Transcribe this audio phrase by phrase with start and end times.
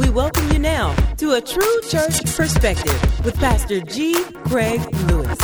[0.00, 4.14] We welcome you now to a true church perspective with Pastor G.
[4.46, 4.80] Craig
[5.10, 5.38] Lewis.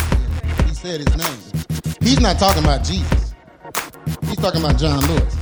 [0.65, 1.97] He said his name.
[2.01, 3.35] He's not talking about Jesus.
[4.23, 5.37] He's talking about John Lewis.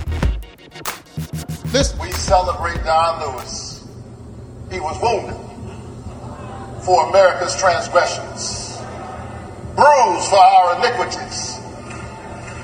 [1.73, 2.01] Listen.
[2.01, 3.87] We celebrate John Lewis.
[4.73, 5.39] He was wounded
[6.85, 8.79] for America's transgressions,
[9.77, 11.61] bruised for our iniquities.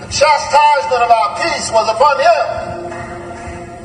[0.01, 2.93] The chastisement of our peace was upon him,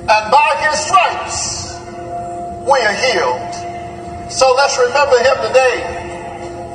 [0.09, 1.64] and by his stripes
[2.65, 3.53] we are healed.
[4.31, 5.77] So let's remember him today.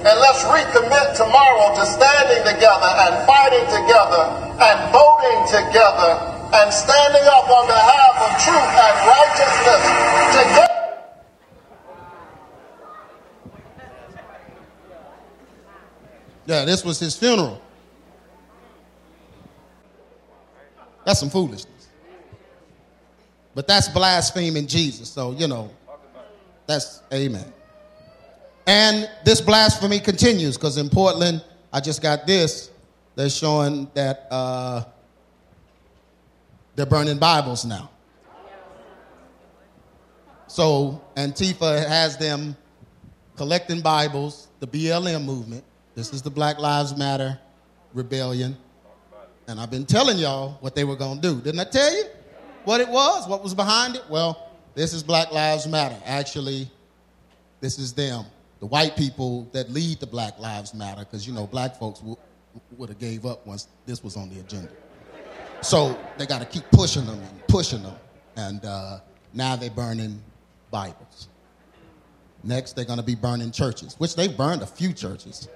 [0.01, 4.23] And let's recommit tomorrow to standing together and fighting together
[4.63, 6.15] and voting together
[6.55, 9.83] and standing up on behalf of truth and righteousness
[10.31, 10.67] together.
[16.47, 17.61] Yeah, this was his funeral.
[21.05, 21.89] That's some foolishness.
[23.55, 25.11] But that's blaspheming Jesus.
[25.11, 25.71] So, you know,
[26.71, 27.53] that's amen.
[28.67, 32.71] And this blasphemy continues because in Portland, I just got this.
[33.17, 34.85] They're showing that uh,
[36.77, 37.91] they're burning Bibles now.
[40.47, 42.57] So Antifa has them
[43.37, 45.65] collecting Bibles, the BLM movement.
[45.95, 47.39] This is the Black Lives Matter
[47.95, 48.57] rebellion.
[49.49, 51.41] And I've been telling y'all what they were going to do.
[51.41, 52.05] Didn't I tell you
[52.65, 53.27] what it was?
[53.29, 54.05] What was behind it?
[54.09, 55.97] Well, this is Black Lives Matter.
[56.05, 56.71] Actually,
[57.61, 58.25] this is them.
[58.61, 62.17] The white people that lead the Black Lives Matter, because, you know, black folks w-
[62.77, 64.71] would have gave up once this was on the agenda.
[65.63, 67.97] So they got to keep pushing them and pushing them.
[68.37, 69.01] And uh,
[69.35, 70.23] now they're burning
[70.71, 71.29] Bibles.
[72.43, 75.49] Next, they're going to be burning churches, which they've burned a few churches.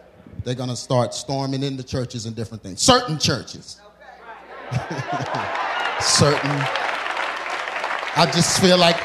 [0.43, 2.83] They're going to start storming into churches and different things.
[2.83, 3.81] Certain churches.
[6.01, 6.84] Certain.
[8.17, 8.97] I just feel like,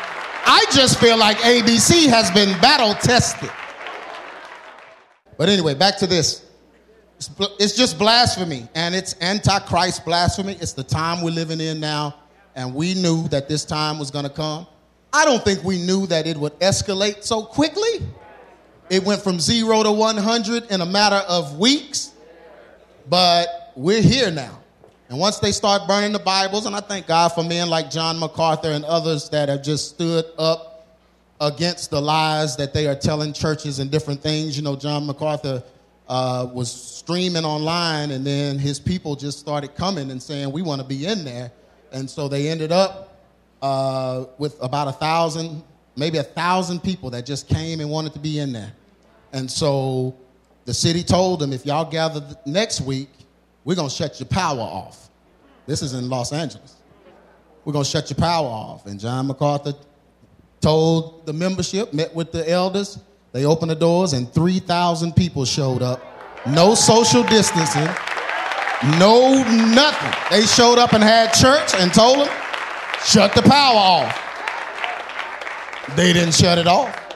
[0.46, 3.50] I just feel like ABC has been battle tested.
[5.36, 6.46] But anyway, back to this.
[7.60, 10.54] It's, just blasphemy, and it's antichrist blasphemy.
[10.62, 12.16] It's the time we're living in now,
[12.56, 14.68] and we knew that this time was going to come.
[15.12, 18.06] I don't think we knew that it would escalate so quickly.
[18.92, 22.12] It went from zero to 100 in a matter of weeks,
[23.10, 24.60] but we're here now.
[25.10, 28.20] And once they start burning the Bibles, and I thank God for men like John
[28.20, 30.88] MacArthur and others that have just stood up
[31.42, 34.56] against the lies that they are telling churches and different things.
[34.56, 35.64] You know, John MacArthur
[36.08, 40.80] uh, was streaming online, and then his people just started coming and saying, We want
[40.80, 41.52] to be in there.
[41.92, 43.18] And so they ended up
[43.64, 45.64] uh, with about a thousand,
[45.96, 48.74] maybe a thousand people that just came and wanted to be in there.
[49.34, 50.16] And so
[50.66, 53.10] the city told them, If y'all gather next week,
[53.70, 55.12] we're going to shut your power off.
[55.68, 56.78] This is in Los Angeles.
[57.64, 58.88] We're going to shut your power off.
[58.88, 59.74] And John MacArthur
[60.60, 62.98] told the membership, met with the elders.
[63.32, 66.02] They opened the doors, and 3,000 people showed up.
[66.48, 67.88] No social distancing,
[68.98, 70.20] no nothing.
[70.32, 72.36] They showed up and had church and told them,
[73.06, 74.20] shut the power off.
[75.96, 77.09] They didn't shut it off.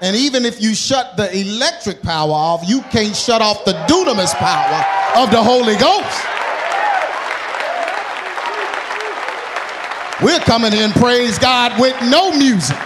[0.00, 4.34] And even if you shut the electric power off, you can't shut off the dunamis
[4.34, 6.26] power of the Holy Ghost.
[10.22, 12.76] We're coming in, praise God, with no music.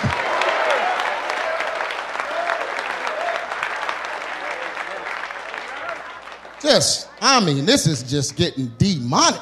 [6.60, 9.40] Just, I mean, this is just getting demonic.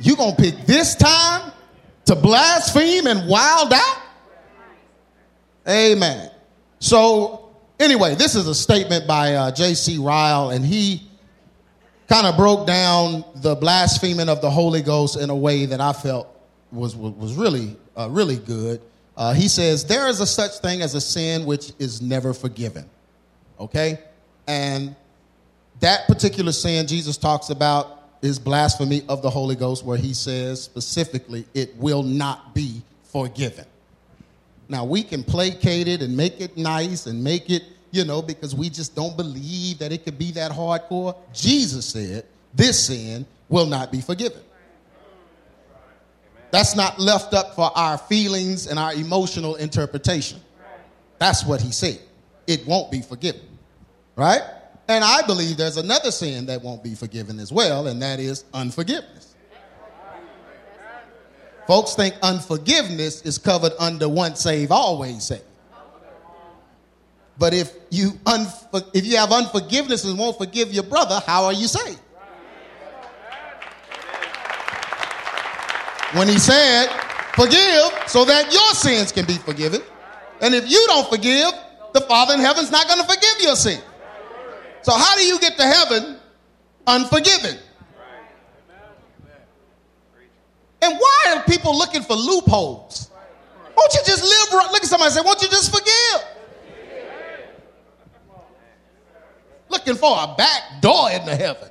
[0.00, 1.52] You gonna pick this time
[2.06, 3.98] to blaspheme and wild out?
[5.68, 6.30] Amen.
[6.84, 7.48] So,
[7.80, 9.96] anyway, this is a statement by uh, J.C.
[9.96, 11.08] Ryle, and he
[12.10, 15.94] kind of broke down the blaspheming of the Holy Ghost in a way that I
[15.94, 16.28] felt
[16.70, 18.82] was, was, really, uh, really good.
[19.16, 22.84] Uh, he says, There is a such thing as a sin which is never forgiven.
[23.58, 23.98] Okay?
[24.46, 24.94] And
[25.80, 30.62] that particular sin Jesus talks about is blasphemy of the Holy Ghost, where he says
[30.62, 33.64] specifically, it will not be forgiven.
[34.74, 37.62] Now, we can placate it and make it nice and make it,
[37.92, 41.16] you know, because we just don't believe that it could be that hardcore.
[41.32, 44.42] Jesus said, this sin will not be forgiven.
[46.50, 50.40] That's not left up for our feelings and our emotional interpretation.
[51.20, 52.00] That's what he said.
[52.48, 53.46] It won't be forgiven.
[54.16, 54.42] Right?
[54.88, 58.44] And I believe there's another sin that won't be forgiven as well, and that is
[58.52, 59.33] unforgiveness.
[61.66, 65.42] Folks think unforgiveness is covered under once saved, always saved.
[67.38, 71.52] But if you, unfor- if you have unforgiveness and won't forgive your brother, how are
[71.52, 71.98] you saved?
[76.12, 76.88] When he said,
[77.34, 79.82] Forgive so that your sins can be forgiven.
[80.40, 81.50] And if you don't forgive,
[81.92, 83.80] the Father in heaven's not going to forgive your sin.
[84.82, 86.16] So, how do you get to heaven
[86.86, 87.58] unforgiven?
[90.84, 93.10] And why are people looking for loopholes?
[93.74, 94.70] Won't you just live right?
[94.70, 96.28] Look at somebody and say, Won't you just forgive?
[99.70, 101.70] Looking for a back door into heaven.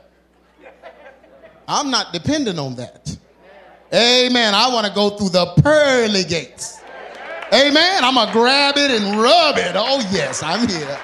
[1.67, 3.15] I'm not dependent on that.
[3.93, 4.55] Amen.
[4.55, 6.81] I want to go through the pearly gates.
[7.53, 8.03] Amen.
[8.03, 9.73] I'm going to grab it and rub it.
[9.75, 10.99] Oh, yes, I'm here.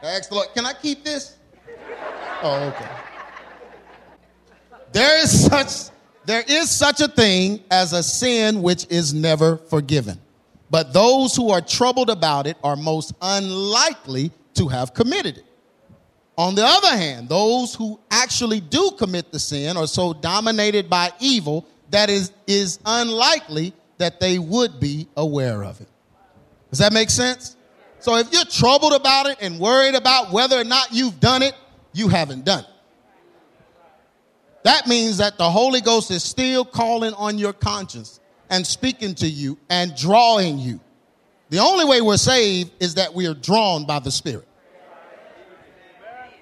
[0.00, 1.36] The Lord, can I keep this?
[2.42, 2.88] Oh, okay.
[4.92, 5.92] There is such
[6.24, 10.20] there is such a thing as a sin which is never forgiven.
[10.70, 15.44] But those who are troubled about it are most unlikely to have committed it.
[16.38, 21.12] On the other hand, those who actually do commit the sin are so dominated by
[21.20, 25.88] evil that is is unlikely that they would be aware of it.
[26.70, 27.56] Does that make sense?
[28.00, 31.54] So if you're troubled about it and worried about whether or not you've done it,
[31.92, 32.64] you haven't done.
[34.64, 39.26] That means that the Holy Ghost is still calling on your conscience and speaking to
[39.26, 40.80] you and drawing you.
[41.50, 44.46] The only way we're saved is that we are drawn by the Spirit.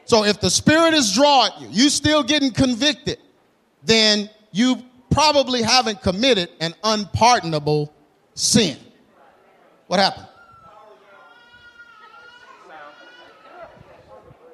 [0.05, 3.19] So if the Spirit is drawing you, you still getting convicted,
[3.85, 7.93] then you probably haven't committed an unpardonable
[8.35, 8.77] sin.
[9.87, 10.27] What happened?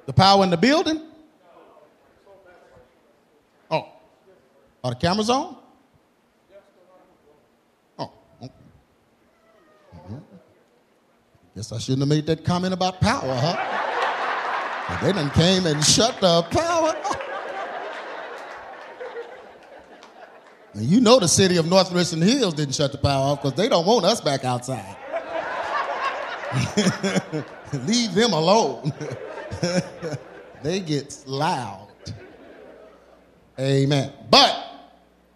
[0.07, 1.03] The power in the building?
[3.71, 3.89] Oh.
[4.85, 5.57] Are the cameras on?
[7.99, 8.13] Oh.
[8.41, 10.17] Mm-hmm.
[11.57, 13.83] Guess I shouldn't have made that comment about power, huh?
[14.89, 17.21] But they done came and shut the power off.
[20.75, 23.57] And you know the city of North Richland Hills didn't shut the power off because
[23.57, 24.97] they don't want us back outside.
[27.87, 28.93] Leave them alone.
[30.63, 31.89] they get loud.
[33.59, 34.13] Amen.
[34.31, 34.55] But,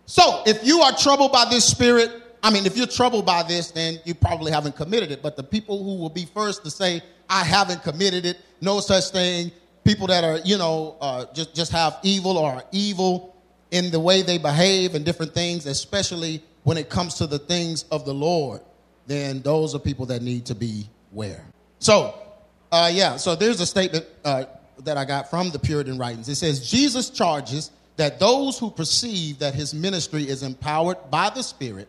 [0.07, 2.11] so if you are troubled by this spirit,
[2.43, 5.23] I mean, if you're troubled by this, then you probably haven't committed it.
[5.23, 9.11] But the people who will be first to say, I haven't committed it, no such
[9.11, 9.53] thing,
[9.85, 13.37] people that are, you know, uh, just, just have evil or are evil
[13.71, 17.85] in the way they behave and different things, especially when it comes to the things
[17.91, 18.61] of the Lord,
[19.07, 21.45] then those are people that need to be aware.
[21.79, 22.15] So,
[22.72, 24.44] uh, yeah, so there's a statement uh,
[24.84, 26.28] that I got from the Puritan writings.
[26.28, 31.43] It says, Jesus charges that those who perceive that his ministry is empowered by the
[31.43, 31.88] Spirit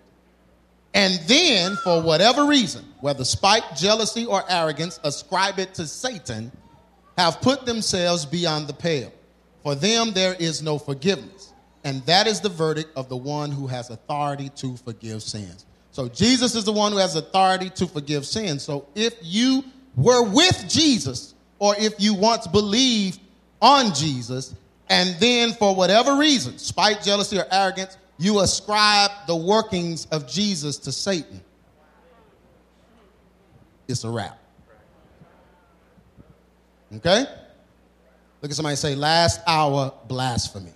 [0.93, 6.51] and then, for whatever reason, whether spite, jealousy, or arrogance, ascribe it to Satan,
[7.17, 9.11] have put themselves beyond the pale.
[9.63, 11.53] For them, there is no forgiveness.
[11.83, 15.65] And that is the verdict of the one who has authority to forgive sins.
[15.91, 18.63] So, Jesus is the one who has authority to forgive sins.
[18.63, 19.63] So, if you
[19.95, 23.19] were with Jesus, or if you once believed
[23.61, 24.55] on Jesus,
[24.89, 30.77] and then for whatever reason, spite, jealousy, or arrogance, you ascribe the workings of Jesus
[30.79, 31.41] to Satan,
[33.87, 34.37] it's a wrap.
[36.95, 37.25] Okay?
[38.41, 40.73] Look at somebody say, last hour blasphemy.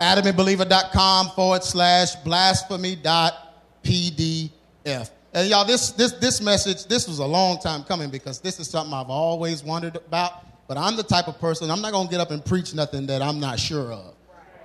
[0.00, 3.34] AdamandBeliever.com forward slash blasphemy dot
[3.82, 5.10] PDF.
[5.32, 8.68] And y'all, this, this, this message, this was a long time coming because this is
[8.68, 10.66] something I've always wondered about.
[10.66, 13.06] But I'm the type of person, I'm not going to get up and preach nothing
[13.06, 14.14] that I'm not sure of.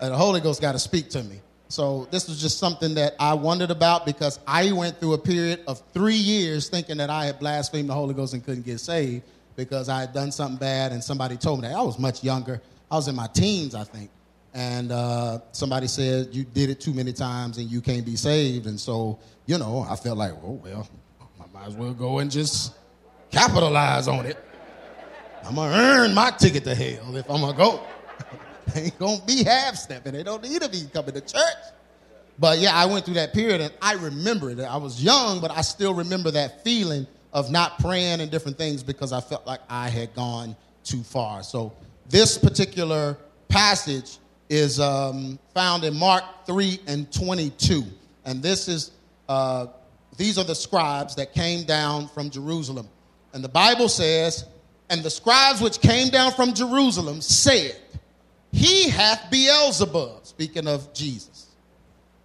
[0.01, 1.39] And the Holy Ghost got to speak to me.
[1.67, 5.62] So this was just something that I wondered about because I went through a period
[5.67, 9.24] of three years thinking that I had blasphemed the Holy Ghost and couldn't get saved
[9.55, 11.75] because I had done something bad and somebody told me that.
[11.75, 12.62] I was much younger.
[12.91, 14.10] I was in my teens, I think.
[14.53, 18.67] And uh, somebody said, You did it too many times and you can't be saved.
[18.67, 20.87] And so, you know, I felt like, Oh, well,
[21.39, 22.73] I might as well go and just
[23.31, 24.37] capitalize on it.
[25.45, 27.79] I'm going to earn my ticket to hell if I'm going to go.
[28.73, 30.13] they ain't gonna be half stepping.
[30.13, 31.41] They don't need to be coming to church.
[32.37, 34.59] But yeah, I went through that period and I remember it.
[34.59, 38.83] I was young, but I still remember that feeling of not praying and different things
[38.83, 41.43] because I felt like I had gone too far.
[41.43, 41.73] So
[42.09, 44.17] this particular passage
[44.49, 47.83] is um, found in Mark 3 and 22.
[48.25, 48.91] And this is,
[49.27, 49.67] uh,
[50.17, 52.88] these are the scribes that came down from Jerusalem.
[53.34, 54.46] And the Bible says,
[54.89, 57.75] and the scribes which came down from Jerusalem said,
[58.51, 61.48] he hath Beelzebub, speaking of Jesus.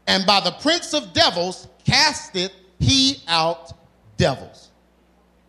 [0.07, 3.73] And by the prince of devils casteth he out
[4.17, 4.71] devils.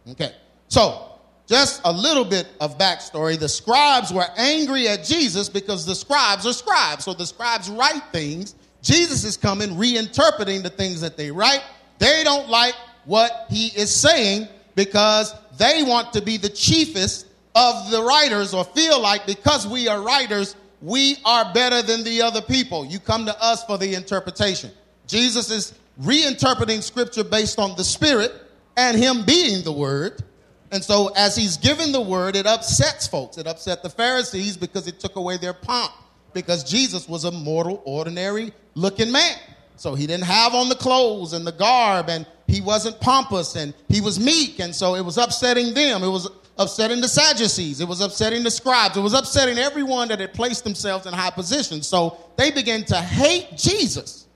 [0.09, 0.33] Okay.
[0.67, 1.11] So,
[1.47, 3.37] just a little bit of backstory.
[3.37, 7.03] The scribes were angry at Jesus because the scribes are scribes.
[7.03, 8.55] So the scribes write things.
[8.81, 11.63] Jesus is coming, reinterpreting the things that they write.
[11.99, 17.91] They don't like what he is saying because they want to be the chiefest of
[17.91, 22.41] the writers or feel like because we are writers, we are better than the other
[22.41, 22.85] people.
[22.85, 24.71] You come to us for the interpretation.
[25.07, 28.33] Jesus is reinterpreting scripture based on the Spirit
[28.77, 30.23] and him being the Word.
[30.71, 33.37] And so, as he's given the word, it upsets folks.
[33.37, 35.91] It upset the Pharisees because it took away their pomp,
[36.33, 39.37] because Jesus was a mortal, ordinary looking man.
[39.75, 43.73] So, he didn't have on the clothes and the garb, and he wasn't pompous, and
[43.89, 44.59] he was meek.
[44.59, 46.03] And so, it was upsetting them.
[46.03, 47.81] It was upsetting the Sadducees.
[47.81, 48.95] It was upsetting the scribes.
[48.95, 51.87] It was upsetting everyone that had placed themselves in high positions.
[51.87, 54.27] So, they began to hate Jesus.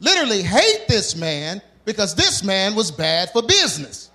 [0.00, 4.10] Literally, hate this man because this man was bad for business.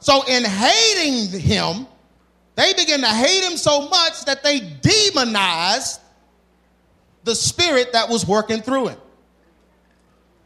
[0.00, 1.86] So, in hating him,
[2.54, 6.00] they began to hate him so much that they demonized
[7.24, 8.98] the spirit that was working through him.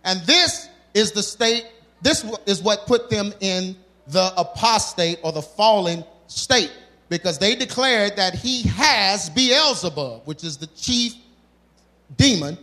[0.05, 1.67] And this is the state,
[2.03, 3.77] this is what put them in
[4.09, 6.73] the apostate or the fallen state
[7.09, 11.15] because they declared that he has Beelzebub, which is the chief
[12.17, 12.59] demon,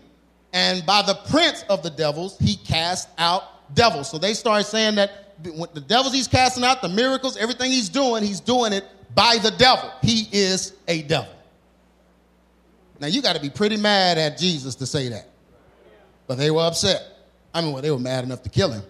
[0.53, 4.09] and by the prince of the devils, he cast out devils.
[4.09, 8.23] So they started saying that the devils he's casting out, the miracles, everything he's doing,
[8.23, 9.91] he's doing it by the devil.
[10.01, 11.33] He is a devil.
[12.99, 15.27] Now you got to be pretty mad at Jesus to say that.
[16.27, 17.01] But they were upset.
[17.53, 18.83] I mean, well, they were mad enough to kill him.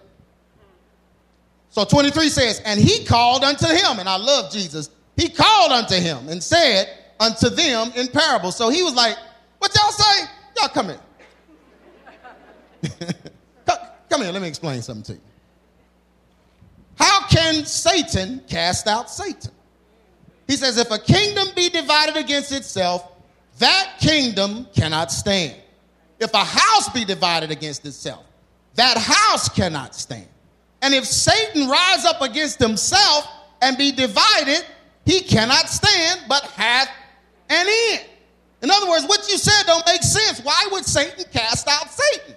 [1.70, 4.90] So 23 says, And he called unto him, and I love Jesus.
[5.16, 6.88] He called unto him and said
[7.18, 8.56] unto them in parables.
[8.56, 9.16] So he was like,
[9.58, 10.24] What y'all say?
[10.56, 11.00] Y'all come here.
[14.08, 15.20] come here, let me explain something to you.
[16.96, 19.50] How can Satan cast out Satan?
[20.46, 23.10] He says, if a kingdom be divided against itself,
[23.58, 25.54] that kingdom cannot stand.
[26.18, 28.24] If a house be divided against itself,
[28.74, 30.28] that house cannot stand.
[30.82, 33.26] And if Satan rise up against himself
[33.62, 34.64] and be divided,
[35.06, 36.88] he cannot stand, but hath
[37.48, 38.06] an end.
[38.62, 40.40] In other words, what you said don't make sense.
[40.40, 42.34] Why would Satan cast out Satan?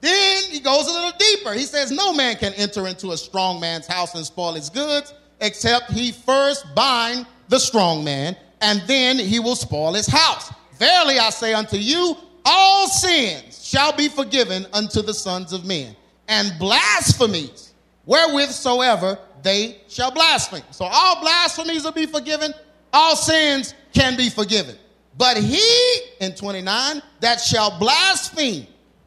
[0.00, 1.52] Then he goes a little deeper.
[1.52, 5.14] He says, No man can enter into a strong man's house and spoil his goods,
[5.40, 10.52] except he first bind the strong man, and then he will spoil his house.
[10.78, 15.96] Verily I say unto you, all sins shall be forgiven unto the sons of men,
[16.28, 17.72] and blasphemies
[18.04, 20.62] wherewith soever they shall blaspheme.
[20.70, 22.52] So all blasphemies will be forgiven,
[22.92, 24.76] all sins can be forgiven.
[25.18, 28.66] But he, in 29, that shall blaspheme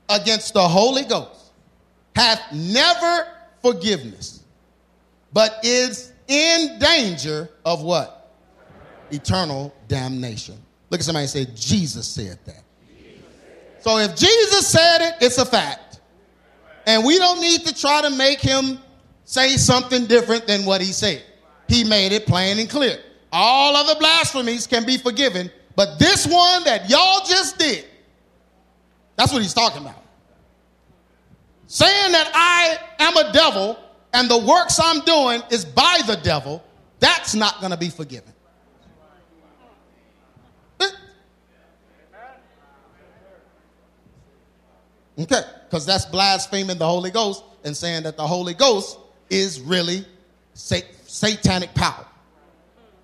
[0.09, 1.51] against the Holy Ghost
[2.15, 3.27] hath never
[3.61, 4.43] forgiveness,
[5.31, 8.33] but is in danger of what?
[9.11, 10.57] Eternal damnation.
[10.89, 12.63] Look at somebody and say, Jesus said that.
[13.81, 16.01] So if Jesus said it, it's a fact.
[16.85, 18.79] And we don't need to try to make him
[19.23, 21.23] say something different than what he said.
[21.67, 22.97] He made it plain and clear.
[23.31, 27.85] All other blasphemies can be forgiven, but this one that y'all just did,
[29.19, 30.01] that's what he's talking about.
[31.67, 33.77] Saying that I am a devil
[34.13, 36.63] and the works I'm doing is by the devil,
[37.01, 38.31] that's not going to be forgiven.
[40.79, 40.85] Eh.
[45.19, 48.97] Okay, because that's blaspheming the Holy Ghost and saying that the Holy Ghost
[49.29, 50.05] is really
[50.53, 52.05] satanic power.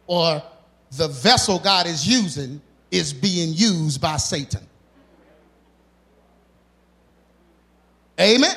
[0.07, 0.41] Or
[0.91, 4.65] the vessel God is using is being used by Satan.
[8.19, 8.55] Amen.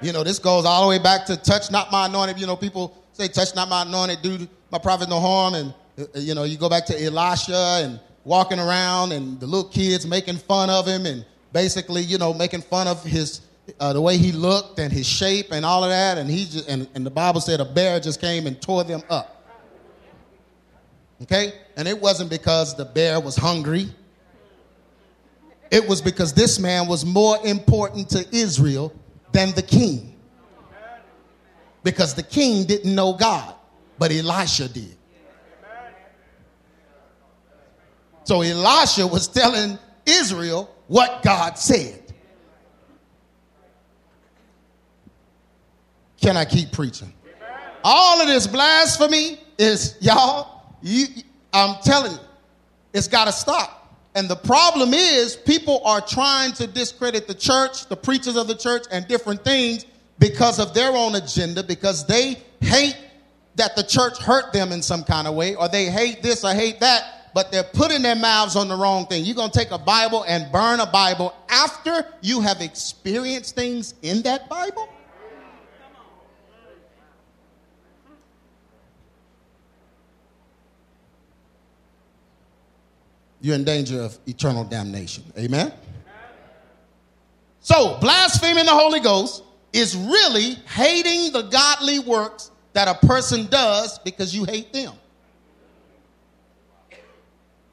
[0.00, 2.38] You know, this goes all the way back to touch not my anointed.
[2.38, 5.54] You know, people say touch not my anointed, do my prophet no harm.
[5.54, 9.68] And, uh, you know, you go back to Elisha and walking around and the little
[9.68, 13.42] kids making fun of him and basically, you know, making fun of his,
[13.78, 16.18] uh, the way he looked and his shape and all of that.
[16.18, 19.02] And he just, and, and the Bible said a bear just came and tore them
[19.10, 19.30] up.
[21.22, 21.52] Okay?
[21.76, 23.88] And it wasn't because the bear was hungry.
[25.70, 28.92] It was because this man was more important to Israel
[29.32, 30.16] than the king.
[31.82, 33.54] Because the king didn't know God,
[33.98, 34.96] but Elisha did.
[38.24, 42.00] So Elisha was telling Israel what God said.
[46.20, 47.12] Can I keep preaching?
[47.82, 51.06] All of this blasphemy is, y'all, you,
[51.52, 52.18] I'm telling you,
[52.94, 53.83] it's got to stop.
[54.14, 58.54] And the problem is, people are trying to discredit the church, the preachers of the
[58.54, 59.86] church, and different things
[60.18, 62.96] because of their own agenda, because they hate
[63.56, 66.52] that the church hurt them in some kind of way, or they hate this or
[66.52, 69.24] hate that, but they're putting their mouths on the wrong thing.
[69.24, 73.94] You're going to take a Bible and burn a Bible after you have experienced things
[74.02, 74.88] in that Bible?
[83.44, 85.22] You're in danger of eternal damnation.
[85.36, 85.70] Amen?
[87.60, 93.98] So, blaspheming the Holy Ghost is really hating the godly works that a person does
[93.98, 94.94] because you hate them.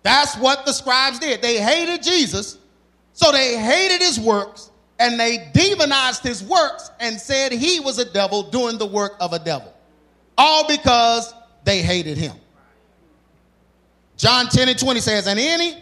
[0.04, 1.42] That's what the scribes did.
[1.42, 2.58] They hated Jesus,
[3.13, 8.12] so they hated his works, and they demonized his works and said he was a
[8.12, 9.74] devil doing the work of a devil.
[10.38, 12.36] All because they hated him.
[14.22, 15.82] John 10 and 20 says, And any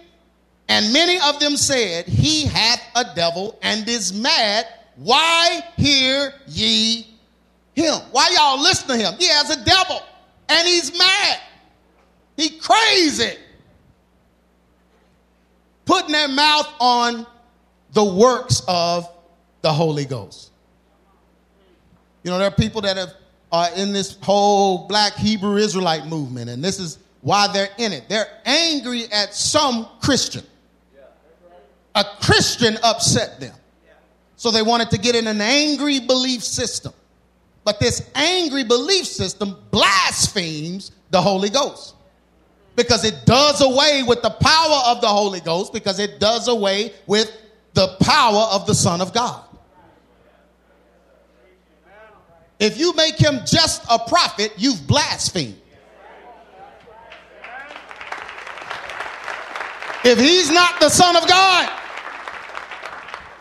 [0.70, 4.66] and many of them said, He hath a devil and is mad.
[4.96, 7.06] Why hear ye
[7.74, 7.96] him?
[8.12, 9.14] Why y'all listen to him?
[9.20, 10.02] He has a devil
[10.48, 11.40] and he's mad.
[12.38, 13.34] He crazy.
[15.84, 17.28] Putting their mouth on
[17.92, 19.12] the works of
[19.64, 20.52] the Holy Ghost.
[22.24, 23.16] You know, there are people that have
[23.52, 28.08] are in this whole black Hebrew Israelite movement, and this is why they're in it.
[28.10, 30.44] They're angry at some Christian.
[31.96, 33.56] A Christian upset them.
[34.36, 36.94] So they wanted to get in an angry belief system.
[37.66, 41.96] But this angry belief system blasphemes the Holy Ghost
[42.80, 46.94] because it does away with the power of the Holy Ghost, because it does away
[47.08, 47.30] with
[47.74, 49.44] the power of the Son of God.
[52.58, 55.60] If you make him just a prophet, you've blasphemed.
[60.04, 61.70] If he's not the Son of God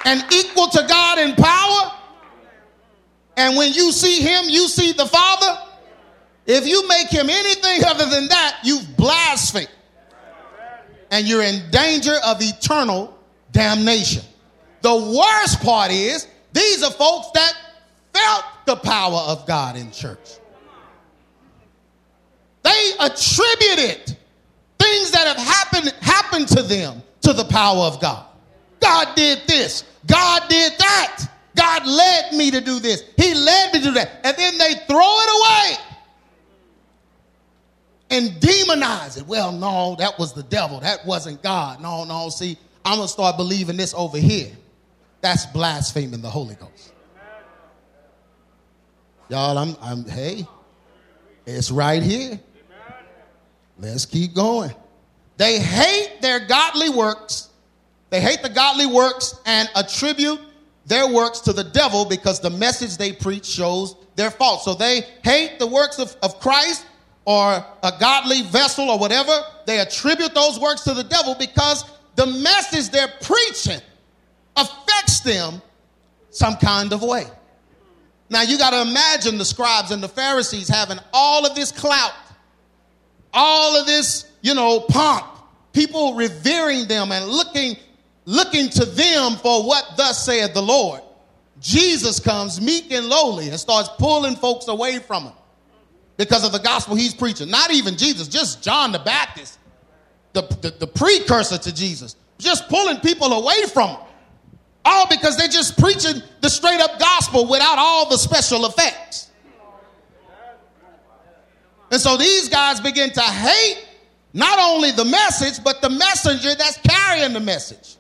[0.05, 1.93] and equal to God in power,
[3.37, 5.63] and when you see him, you see the Father,
[6.47, 9.69] if you make him anything other than that, you've blasphemed.
[11.11, 13.17] And you're in danger of eternal
[13.53, 14.23] damnation.
[14.83, 17.53] The worst part is, these are folks that
[18.13, 20.39] felt the power of God in church.
[22.63, 24.17] They attributed
[24.89, 28.27] things that have happened happened to them to the power of God.
[28.81, 29.85] God did this.
[30.07, 31.27] God did that.
[31.57, 33.05] God led me to do this.
[33.17, 34.21] He led me to do that.
[34.25, 35.85] And then they throw it away
[38.11, 39.27] and demonize it.
[39.27, 40.81] Well, no, that was the devil.
[40.81, 41.83] That wasn't God.
[41.83, 42.29] No, no.
[42.29, 44.53] See, I'm going to start believing this over here.
[45.21, 46.93] That's blaspheming the Holy Ghost.
[49.29, 50.47] Y'all, I'm, I'm, hey,
[51.45, 52.41] it's right here.
[53.79, 54.75] Let's keep going.
[55.37, 57.49] They hate their godly works.
[58.11, 60.41] They hate the godly works and attribute
[60.87, 64.63] their works to the devil because the message they preach shows their fault.
[64.63, 66.87] So they hate the works of, of Christ
[67.25, 69.39] or a godly vessel or whatever.
[69.67, 71.85] They attribute those works to the devil because
[72.17, 73.81] the message they're preaching
[74.57, 75.63] affects them
[76.31, 77.27] some kind of way.
[78.31, 82.13] Now you got to imagine the scribes and the Pharisees having all of this clout,
[83.33, 85.27] all of this, you know, pomp,
[85.73, 87.77] people revering them and looking
[88.25, 91.01] looking to them for what thus saith the Lord.
[91.61, 95.33] Jesus comes meek and lowly and starts pulling folks away from him
[96.19, 97.51] because of the gospel he's preaching.
[97.51, 99.59] Not even Jesus, just John the Baptist,
[100.35, 104.01] the, the, the precursor to Jesus, just pulling people away from him.
[104.85, 109.28] All because they're just preaching the straight up gospel without all the special effects.
[111.91, 113.87] And so these guys begin to hate
[114.33, 117.97] not only the message, but the messenger that's carrying the message.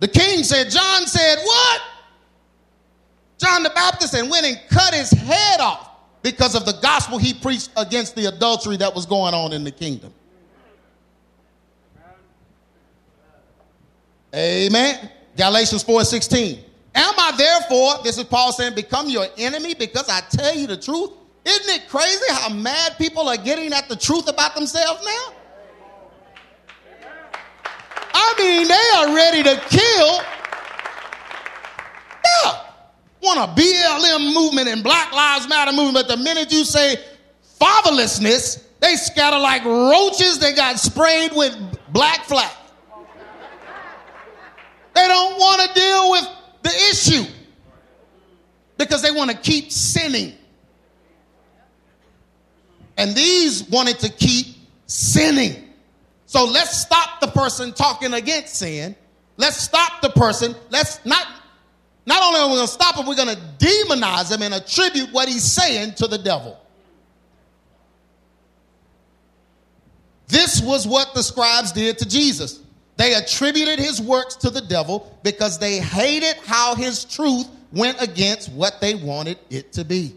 [0.00, 1.80] The king said, John said, What?
[3.38, 5.90] John the Baptist and went and cut his head off
[6.22, 9.70] because of the gospel he preached against the adultery that was going on in the
[9.70, 10.12] kingdom.
[14.34, 15.10] Amen.
[15.36, 16.64] Galatians 4 16.
[16.94, 20.76] Am I therefore, this is Paul saying, become your enemy because I tell you the
[20.76, 21.10] truth?
[21.44, 25.34] Isn't it crazy how mad people are getting at the truth about themselves now?
[28.14, 30.20] I mean, they are ready to kill.
[32.24, 32.60] Yeah.
[33.22, 36.96] Want a BLM movement and Black Lives Matter movement, but the minute you say
[37.60, 41.56] fatherlessness, they scatter like roaches They got sprayed with
[41.92, 42.50] black flag.
[44.94, 46.28] They don't want to deal with
[46.62, 47.24] the issue
[48.78, 50.34] because they want to keep sinning.
[52.96, 55.70] And these wanted to keep sinning.
[56.26, 58.96] So let's stop the person talking against sin.
[59.36, 60.54] Let's stop the person.
[60.70, 61.26] Let's not
[62.04, 65.12] Not only are we going to stop him, we're going to demonize him and attribute
[65.12, 66.58] what he's saying to the devil.
[70.26, 72.60] This was what the scribes did to Jesus.
[72.96, 78.52] They attributed his works to the devil because they hated how his truth went against
[78.52, 80.14] what they wanted it to be.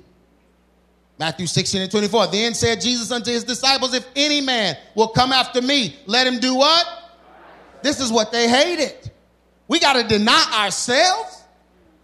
[1.18, 2.28] Matthew 16 and 24.
[2.28, 6.40] Then said Jesus unto his disciples, If any man will come after me, let him
[6.40, 6.86] do what?
[7.82, 9.12] This is what they hated.
[9.68, 11.44] We got to deny ourselves.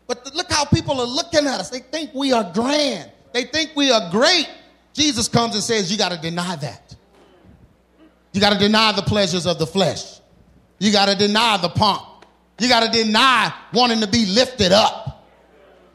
[0.07, 1.69] But look how people are looking at us.
[1.69, 4.49] They think we are grand, they think we are great.
[4.93, 6.95] Jesus comes and says, You got to deny that.
[8.33, 10.20] You got to deny the pleasures of the flesh.
[10.81, 12.25] You got to deny the pomp.
[12.57, 15.27] You got to deny wanting to be lifted up,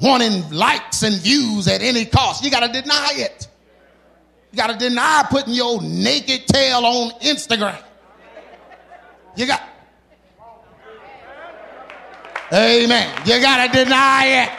[0.01, 2.45] wanting likes and views at any cost.
[2.45, 3.49] You got to deny it.
[4.53, 7.83] You got to deny putting your naked tail on Instagram.
[9.35, 9.61] You got.
[12.53, 13.23] Amen.
[13.27, 14.51] You got to deny it.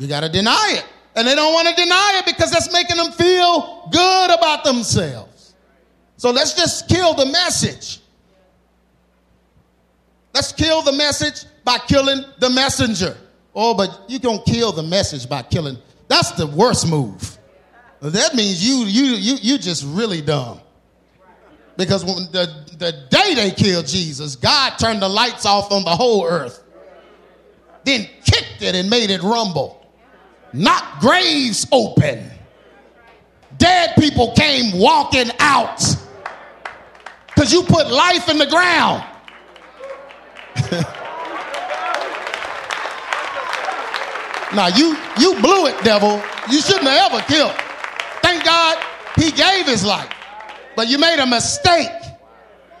[0.00, 0.86] You got to deny it.
[1.14, 5.31] And they don't want to deny it because that's making them feel good about themselves.
[6.22, 7.98] So let's just kill the message.
[10.32, 13.16] Let's kill the message by killing the messenger.
[13.56, 15.78] Oh, but you don't kill the message by killing.
[16.06, 17.36] That's the worst move.
[18.00, 20.60] That means you you you you just really dumb.
[21.76, 25.90] Because when the, the day they killed Jesus, God turned the lights off on the
[25.90, 26.62] whole earth.
[27.82, 29.84] Then kicked it and made it rumble
[30.52, 32.30] knocked graves open.
[33.58, 35.82] Dead people came walking out
[37.34, 39.04] because you put life in the ground.
[44.54, 46.22] now you you blew it, devil.
[46.50, 47.54] You shouldn't have ever killed.
[48.22, 48.78] Thank God
[49.16, 50.10] he gave his life.
[50.76, 51.90] But you made a mistake.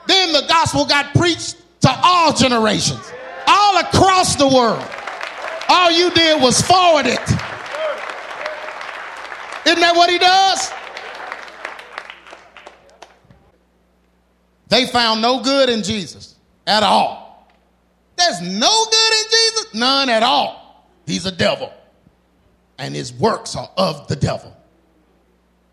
[0.06, 3.12] Then the gospel got preached to all generations,
[3.46, 4.84] all across the world.
[5.68, 7.20] All you did was forward it.
[9.64, 10.72] Isn't that what he does?
[14.72, 16.34] They found no good in Jesus
[16.66, 17.46] at all.
[18.16, 20.88] There's no good in Jesus, none at all.
[21.06, 21.70] He's a devil,
[22.78, 24.56] and his works are of the devil.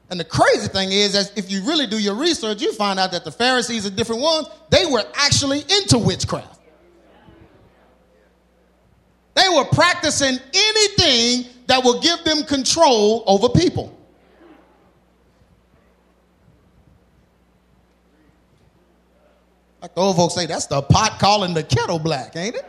[0.10, 3.14] And the crazy thing is, that if you really do your research, you find out
[3.14, 6.60] that the Pharisees and different ones, they were actually into witchcraft.
[9.34, 13.98] They were practicing anything that will give them control over people.
[19.82, 22.66] Like the old folks say, that's the pot calling the kettle black, ain't it?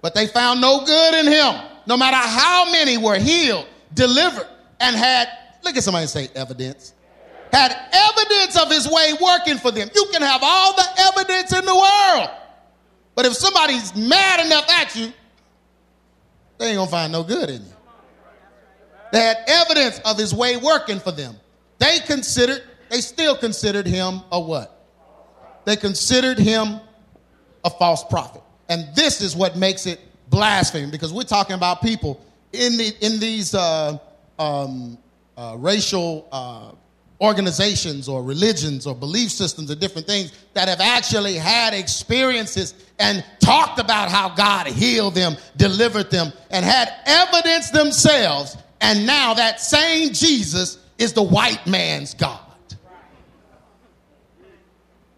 [0.00, 1.54] But they found no good in him.
[1.86, 4.46] No matter how many were healed, delivered,
[4.80, 5.28] and had,
[5.64, 6.94] look at somebody say evidence,
[7.52, 9.88] had evidence of his way working for them.
[9.94, 12.30] You can have all the evidence in the world.
[13.14, 15.12] But if somebody's mad enough at you,
[16.58, 17.72] they ain't gonna find no good in you.
[19.12, 21.36] They had evidence of his way working for them.
[21.78, 24.81] They considered, they still considered him a what?
[25.64, 26.80] They considered him
[27.64, 28.42] a false prophet.
[28.68, 33.20] And this is what makes it blasphemy because we're talking about people in, the, in
[33.20, 33.98] these uh,
[34.38, 34.98] um,
[35.36, 36.72] uh, racial uh,
[37.20, 43.24] organizations or religions or belief systems or different things that have actually had experiences and
[43.38, 48.56] talked about how God healed them, delivered them, and had evidence themselves.
[48.80, 52.40] And now that same Jesus is the white man's God.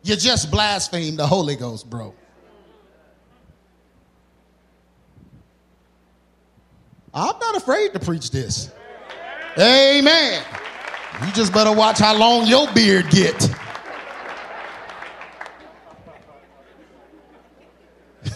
[0.04, 2.14] You just blasphemed the Holy Ghost, bro.
[7.14, 8.70] I'm not afraid to preach this.
[9.58, 10.44] Amen.
[11.24, 13.48] You just better watch how long your beard get.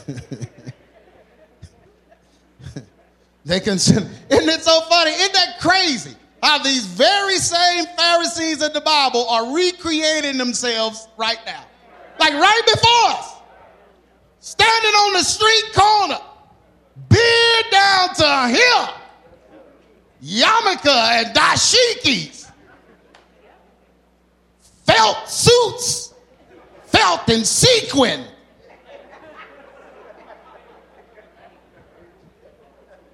[3.45, 5.11] they consider, isn't it so funny?
[5.11, 6.15] Isn't that crazy?
[6.43, 11.65] How these very same Pharisees in the Bible are recreating themselves right now.
[12.19, 13.35] Like right before us.
[14.41, 16.19] Standing on the street corner,
[17.09, 18.89] beard down to here,
[20.23, 22.39] yarmulke and dashikis
[24.89, 26.15] felt suits,
[26.87, 28.25] felt and sequin.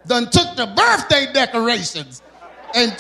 [0.07, 2.23] Then took the birthday decorations
[2.75, 2.91] and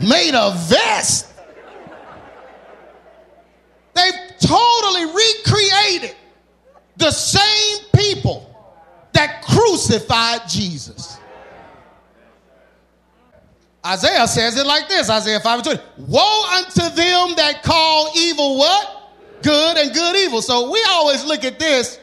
[0.00, 1.26] made a vest.
[3.94, 6.16] They've totally recreated
[6.96, 8.46] the same people
[9.12, 11.18] that crucified Jesus.
[13.84, 15.82] Isaiah says it like this Isaiah 5 and 20.
[16.06, 19.00] Woe unto them that call evil what?
[19.42, 20.42] good and good evil.
[20.42, 21.98] So we always look at this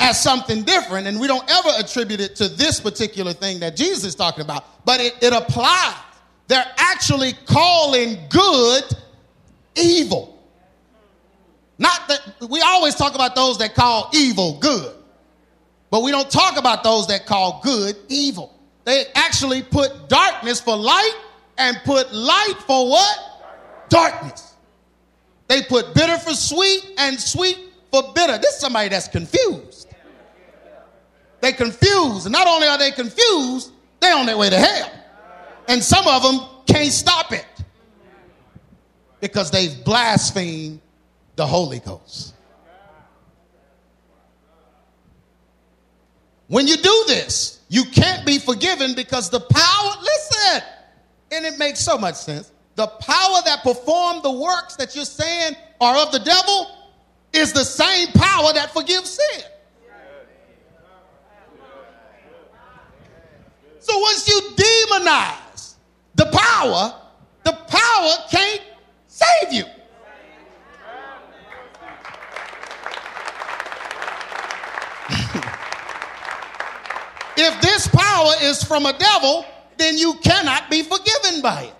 [0.00, 4.04] as something different, and we don't ever attribute it to this particular thing that Jesus
[4.04, 5.94] is talking about, but it, it applies.
[6.46, 8.84] They're actually calling good
[9.76, 10.38] evil.
[11.78, 14.94] Not that we always talk about those that call evil good,
[15.90, 18.54] but we don't talk about those that call good evil.
[18.84, 21.14] They actually put darkness for light
[21.58, 23.18] and put light for what?
[23.88, 24.54] Darkness.
[25.48, 27.58] They put bitter for sweet and sweet
[27.90, 28.38] for bitter.
[28.38, 29.87] This is somebody that's confused.
[31.40, 32.26] They confused.
[32.26, 34.90] And not only are they confused, they're on their way to hell.
[35.68, 37.46] And some of them can't stop it
[39.20, 40.80] because they've blasphemed
[41.36, 42.34] the Holy Ghost.
[46.48, 50.62] When you do this, you can't be forgiven because the power, listen,
[51.30, 52.50] and it makes so much sense.
[52.74, 56.70] The power that performed the works that you're saying are of the devil
[57.32, 59.44] is the same power that forgives sin.
[63.88, 65.74] So once you demonize
[66.14, 66.94] the power,
[67.42, 68.60] the power can't
[69.06, 69.64] save you.
[77.38, 79.46] if this power is from a devil,
[79.78, 81.77] then you cannot be forgiven by it.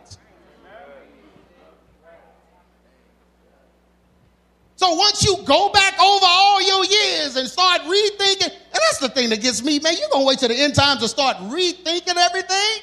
[4.78, 9.08] So once you go back over all your years and start rethinking, and that's the
[9.08, 12.14] thing that gets me, man, you're gonna wait till the end times to start rethinking
[12.16, 12.82] everything.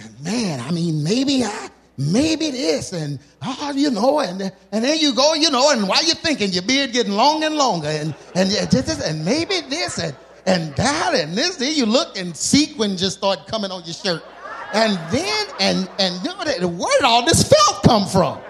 [0.00, 4.98] And man, I mean, maybe I, maybe this, and oh, you know, and and then
[4.98, 8.12] you go, you know, and while you're thinking, your beard getting longer and longer, and
[8.34, 12.96] and this and maybe this, and and that, and this, then you look and sequin
[12.96, 14.24] just start coming on your shirt,
[14.72, 18.40] and then and and you know, where did all this felt come from?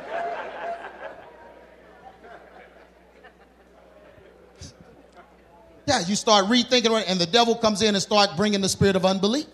[5.86, 9.04] Yeah, you start rethinking and the devil comes in and start bringing the spirit of
[9.04, 9.46] unbelief.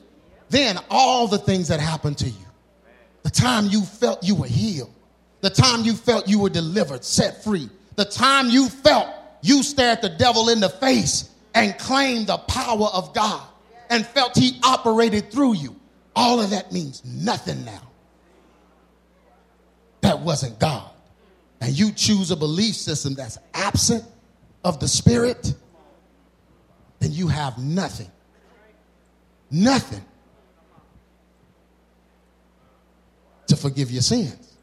[0.49, 2.47] Then all the things that happened to you,
[3.23, 4.93] the time you felt you were healed,
[5.41, 9.09] the time you felt you were delivered, set free, the time you felt
[9.43, 13.43] you stared the devil in the face and claimed the power of God
[13.89, 15.77] and felt he operated through you.
[16.15, 17.83] All of that means nothing now.
[20.03, 20.91] That wasn't God.
[21.61, 24.05] And you choose a belief system that's absent
[24.65, 25.55] of the Spirit
[27.01, 28.11] then you have nothing.
[29.51, 30.05] Nothing
[33.49, 34.57] to forgive your sins.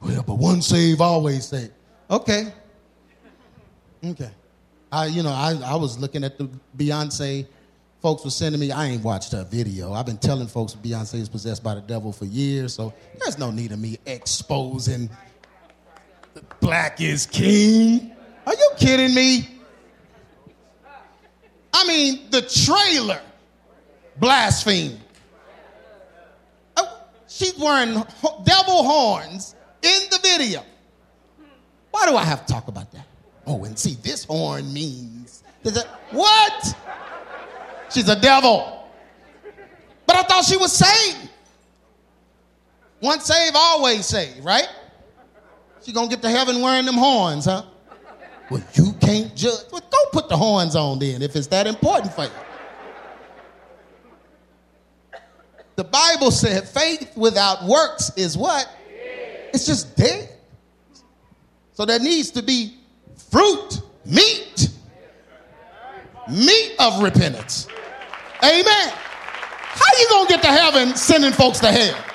[0.00, 1.70] Well, but one save, always save.
[2.10, 2.52] Okay.
[4.04, 4.30] Okay.
[4.90, 7.46] I, you know, I, I was looking at the Beyonce
[8.02, 8.72] folks were sending me.
[8.72, 9.92] I ain't watched her video.
[9.92, 13.52] I've been telling folks Beyonce is possessed by the devil for years, so there's no
[13.52, 15.08] need of me exposing
[16.60, 18.12] black is king.
[18.46, 19.48] Are you kidding me?
[21.72, 23.20] I mean, the trailer
[24.16, 24.98] blaspheme.
[26.76, 27.94] Oh, she's wearing
[28.44, 30.62] devil horns in the video.
[31.90, 33.06] Why do I have to talk about that?
[33.46, 36.76] Oh, and see, this horn means that, what?
[37.90, 38.88] She's a devil.
[40.06, 41.30] But I thought she was saved.
[43.00, 44.68] Once saved, always saved, right?
[45.84, 47.64] She gonna get to heaven wearing them horns, huh?
[48.50, 49.64] Well, you can't judge.
[49.70, 52.30] Well, go put the horns on then if it's that important for you.
[55.76, 58.68] The Bible said faith without works is what?
[59.54, 60.28] It's just dead.
[61.72, 62.76] So there needs to be
[63.30, 64.68] fruit, meat,
[66.28, 67.66] meat of repentance.
[68.44, 68.92] Amen.
[68.94, 72.11] How you gonna get to heaven sending folks to hell?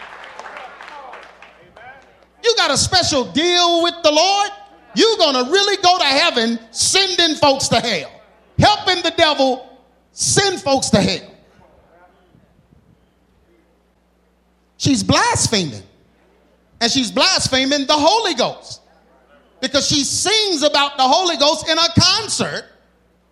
[2.44, 4.50] You got a special deal with the Lord,
[4.96, 8.12] you're going to really go to heaven sending folks to hell,
[8.58, 9.80] helping the devil
[10.12, 11.34] send folks to hell.
[14.78, 15.84] She's blaspheming.
[16.80, 18.82] And she's blaspheming the Holy Ghost
[19.62, 22.66] because she sings about the Holy Ghost in a concert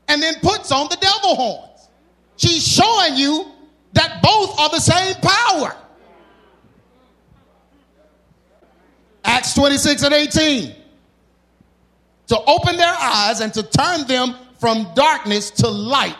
[0.07, 1.89] and then puts on the devil horns.
[2.37, 3.51] She's showing you
[3.93, 5.75] that both are the same power.
[9.25, 10.75] Acts 26 and 18.
[12.27, 16.15] To open their eyes and to turn them from darkness to light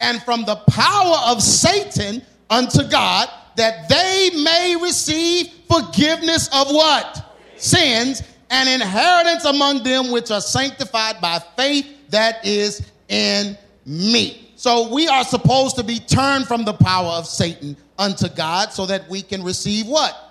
[0.00, 7.36] and from the power of Satan unto God, that they may receive forgiveness of what?
[7.56, 14.52] Sins and inheritance among them which are sanctified by faith that is in me.
[14.56, 18.86] So we are supposed to be turned from the power of Satan unto God so
[18.86, 20.29] that we can receive what?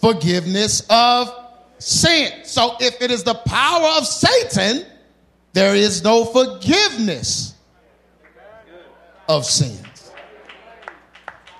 [0.00, 1.32] Forgiveness of
[1.78, 2.32] sin.
[2.44, 4.86] So if it is the power of Satan,
[5.52, 7.54] there is no forgiveness
[9.28, 10.12] of sins.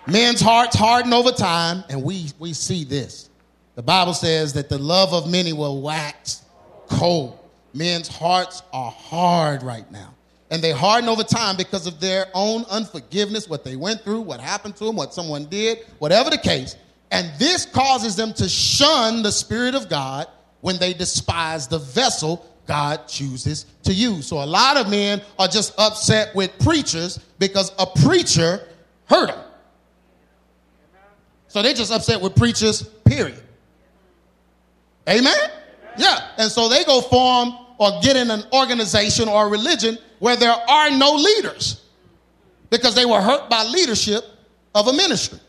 [0.06, 3.30] Men's hearts harden over time, and we, we see this.
[3.76, 6.42] The Bible says that the love of many will wax
[6.88, 7.38] cold.
[7.72, 10.14] Men's hearts are hard right now.
[10.50, 14.40] And they harden over time because of their own unforgiveness, what they went through, what
[14.40, 16.74] happened to them, what someone did, whatever the case.
[17.10, 20.28] And this causes them to shun the Spirit of God
[20.60, 24.26] when they despise the vessel God chooses to use.
[24.26, 28.68] So a lot of men are just upset with preachers because a preacher
[29.06, 29.44] hurt them.
[31.48, 33.42] So they're just upset with preachers, period.
[35.08, 35.34] Amen?
[35.96, 36.28] Yeah.
[36.38, 40.52] And so they go form or get in an organization or a religion where there
[40.52, 41.84] are no leaders
[42.70, 44.24] because they were hurt by leadership
[44.76, 45.40] of a ministry.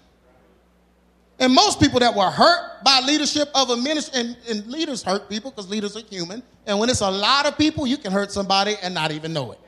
[1.42, 5.28] And most people that were hurt by leadership of a ministry, and, and leaders hurt
[5.28, 6.44] people because leaders are human.
[6.68, 9.52] And when it's a lot of people, you can hurt somebody and not even know
[9.52, 9.60] it.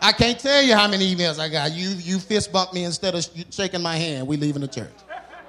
[0.00, 1.72] I can't tell you how many emails I got.
[1.72, 4.26] You you fist bumped me instead of shaking my hand.
[4.26, 4.94] We leaving the church.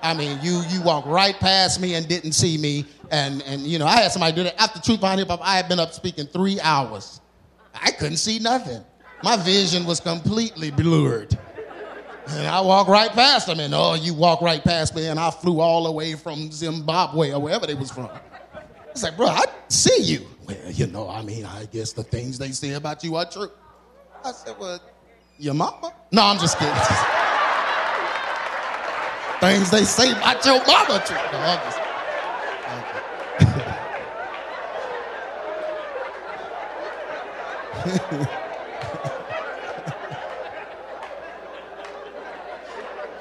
[0.03, 2.85] I mean, you you walked right past me and didn't see me.
[3.09, 4.61] And and you know, I had somebody do that.
[4.61, 7.21] After Truth Behind Hip Hop, I had been up speaking three hours.
[7.73, 8.83] I couldn't see nothing.
[9.23, 11.37] My vision was completely blurred.
[12.27, 15.31] And I walked right past them, and oh, you walk right past me, and I
[15.31, 18.09] flew all the way from Zimbabwe or wherever they was from.
[18.91, 20.27] It's like, bro, I see you.
[20.47, 23.51] Well, you know, I mean, I guess the things they say about you are true.
[24.23, 24.79] I said, well,
[25.39, 25.93] your mama?
[26.11, 26.73] No, I'm just kidding.
[29.39, 31.15] things they say about your mama true.
[31.15, 31.79] No, I'm just,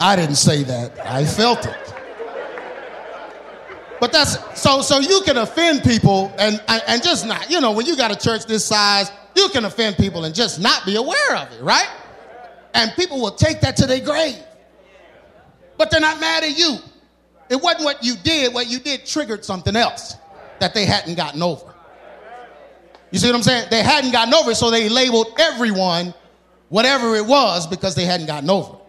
[0.00, 0.98] I didn't say that.
[1.06, 1.94] I felt it.
[4.00, 7.84] But that's so so you can offend people and and just not, you know, when
[7.84, 11.36] you got a church this size, you can offend people and just not be aware
[11.36, 11.88] of it, right?
[12.72, 14.38] And people will take that to their grave.
[15.76, 16.78] But they're not mad at you.
[17.50, 20.16] It wasn't what you did, what you did triggered something else
[20.60, 21.74] that they hadn't gotten over.
[23.10, 23.66] You see what I'm saying?
[23.70, 26.14] They hadn't gotten over it, so they labeled everyone
[26.68, 28.79] whatever it was because they hadn't gotten over it.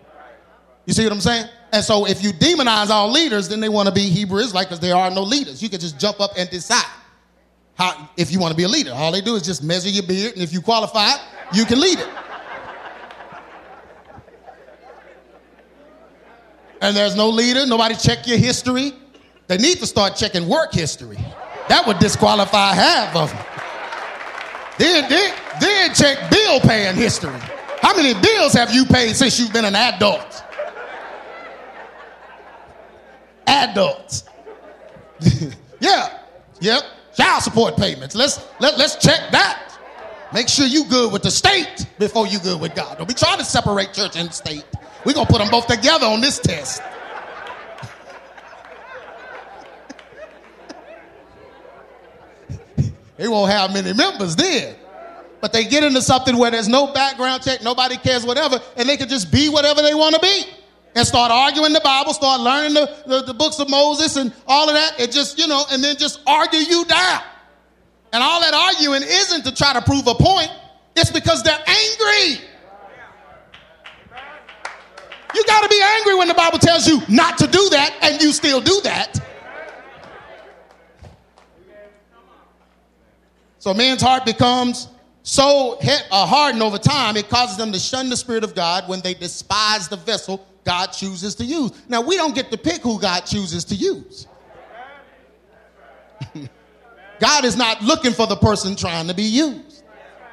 [0.86, 1.46] You see what I'm saying?
[1.72, 4.80] And so if you demonize all leaders, then they want to be Hebrew Israelite because
[4.80, 5.62] there are no leaders.
[5.62, 6.84] You can just jump up and decide
[7.76, 8.92] how if you want to be a leader.
[8.94, 11.12] All they do is just measure your beard, and if you qualify,
[11.54, 12.10] you can lead it.
[16.82, 18.94] And there's no leader, nobody check your history.
[19.48, 21.18] They need to start checking work history.
[21.70, 23.46] That would disqualify half of them.
[24.78, 27.40] Then, then, then check bill paying history.
[27.82, 30.44] How many bills have you paid since you've been an adult?
[33.52, 34.24] Adults.
[35.82, 36.20] yeah,
[36.62, 36.84] yep.
[37.14, 38.16] Child support payments.
[38.16, 39.78] Let's let, let's check that.
[40.34, 42.98] Make sure you good with the state before you good with God.
[42.98, 44.64] Don't be trying to separate church and state.
[45.06, 46.82] We're gonna put them both together on this test.
[53.18, 54.78] they won't have many members then.
[55.42, 58.96] But they get into something where there's no background check, nobody cares, whatever, and they
[58.96, 60.46] can just be whatever they want to be
[60.96, 64.68] and start arguing the Bible, start learning the, the, the, books of Moses and all
[64.68, 65.00] of that.
[65.00, 67.22] It just, you know, and then just argue you down.
[68.14, 70.52] And all that arguing isn't to try to prove a point,
[70.96, 72.46] it's because they're angry.
[75.34, 78.22] You got to be angry when the Bible tells you not to do that and
[78.22, 79.18] you still do that.
[83.60, 84.90] So man's heart becomes
[85.24, 89.02] so uh, hardened over time, it causes them to shun the Spirit of God when
[89.02, 91.72] they despise the vessel God chooses to use.
[91.88, 94.28] Now, we don't get to pick who God chooses to use.
[97.20, 99.84] God is not looking for the person trying to be used.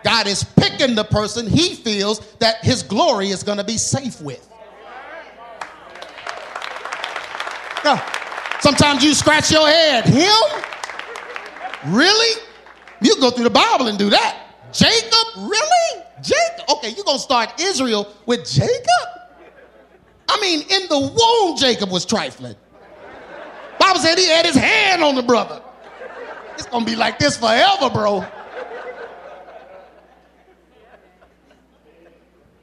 [0.05, 4.21] God is picking the person he feels that his glory is going to be safe
[4.21, 4.45] with.
[7.85, 8.05] Now,
[8.61, 10.05] sometimes you scratch your head.
[10.07, 10.33] Him?
[11.87, 12.43] Really?
[13.01, 14.47] You go through the Bible and do that.
[14.73, 15.37] Jacob?
[15.37, 16.05] Really?
[16.23, 16.71] Jacob?
[16.71, 19.28] Okay, you're going to start Israel with Jacob?
[20.29, 22.57] I mean, in the womb, Jacob was trifling.
[23.79, 25.63] Bible said he had his hand on the brother.
[26.55, 28.25] It's to be like this forever, bro.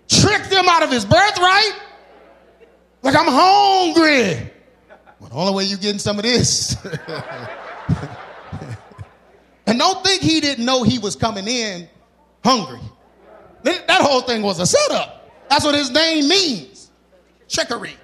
[0.07, 1.73] Tricked him out of his birthright.
[3.01, 4.51] Like, I'm hungry.
[5.19, 6.75] Well, the only way you getting some of this.
[9.65, 11.87] and don't think he didn't know he was coming in
[12.43, 12.81] hungry.
[13.63, 15.31] That whole thing was a setup.
[15.49, 16.74] That's what his name means.
[17.47, 17.95] Trickery.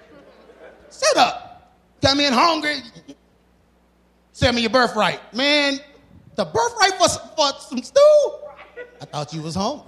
[0.89, 1.73] Setup.
[2.01, 2.77] Come in hungry.
[4.31, 5.19] Send me your birthright.
[5.35, 5.79] Man,
[6.35, 8.33] the birthright for, for some stew?
[9.01, 9.83] I thought you was home.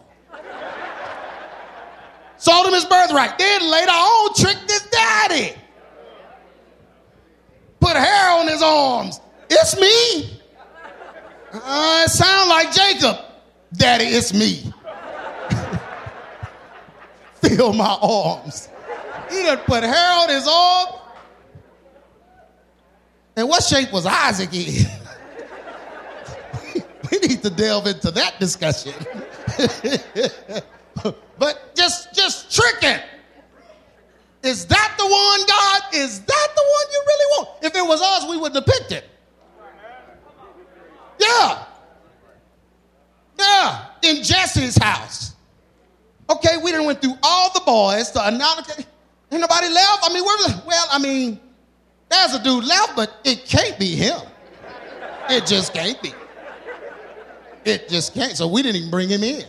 [2.37, 3.37] Sold him his birthright.
[3.37, 5.53] Then later on tricked his daddy.
[7.79, 9.21] Put hair on his arms.
[9.49, 10.39] It's me.
[11.53, 13.17] Uh, it sound like Jacob.
[13.73, 14.73] Daddy, it's me.
[17.41, 18.69] Feel my arms.
[19.33, 20.99] He done put hair on his arm.
[23.35, 24.85] And what shape was Isaac in?
[27.11, 28.93] we need to delve into that discussion.
[31.39, 33.01] but just just tricking.
[34.43, 35.81] Is that the one, God?
[35.93, 37.49] Is that the one you really want?
[37.63, 39.09] If it was us, we wouldn't have picked it.
[41.19, 41.65] Yeah.
[43.39, 43.85] Yeah.
[44.03, 45.33] In Jesse's house.
[46.29, 48.11] Okay, we done went through all the boys.
[48.11, 48.55] To, now,
[49.33, 49.99] ain't nobody left?
[50.03, 51.39] I mean, where, well, I mean,
[52.09, 54.19] there's a dude left, but it can't be him.
[55.29, 56.13] It just can't be.
[57.65, 58.35] It just can't.
[58.37, 59.45] So we didn't even bring him in.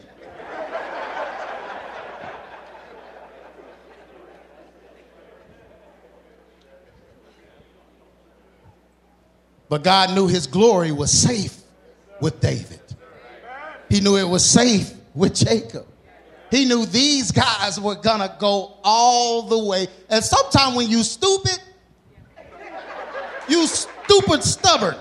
[9.68, 11.56] But God knew his glory was safe
[12.20, 12.80] with David.
[13.88, 15.86] He knew it was safe with Jacob.
[16.54, 19.88] He knew these guys were gonna go all the way.
[20.08, 21.58] And sometimes when you stupid,
[23.48, 24.94] you stupid stubborn,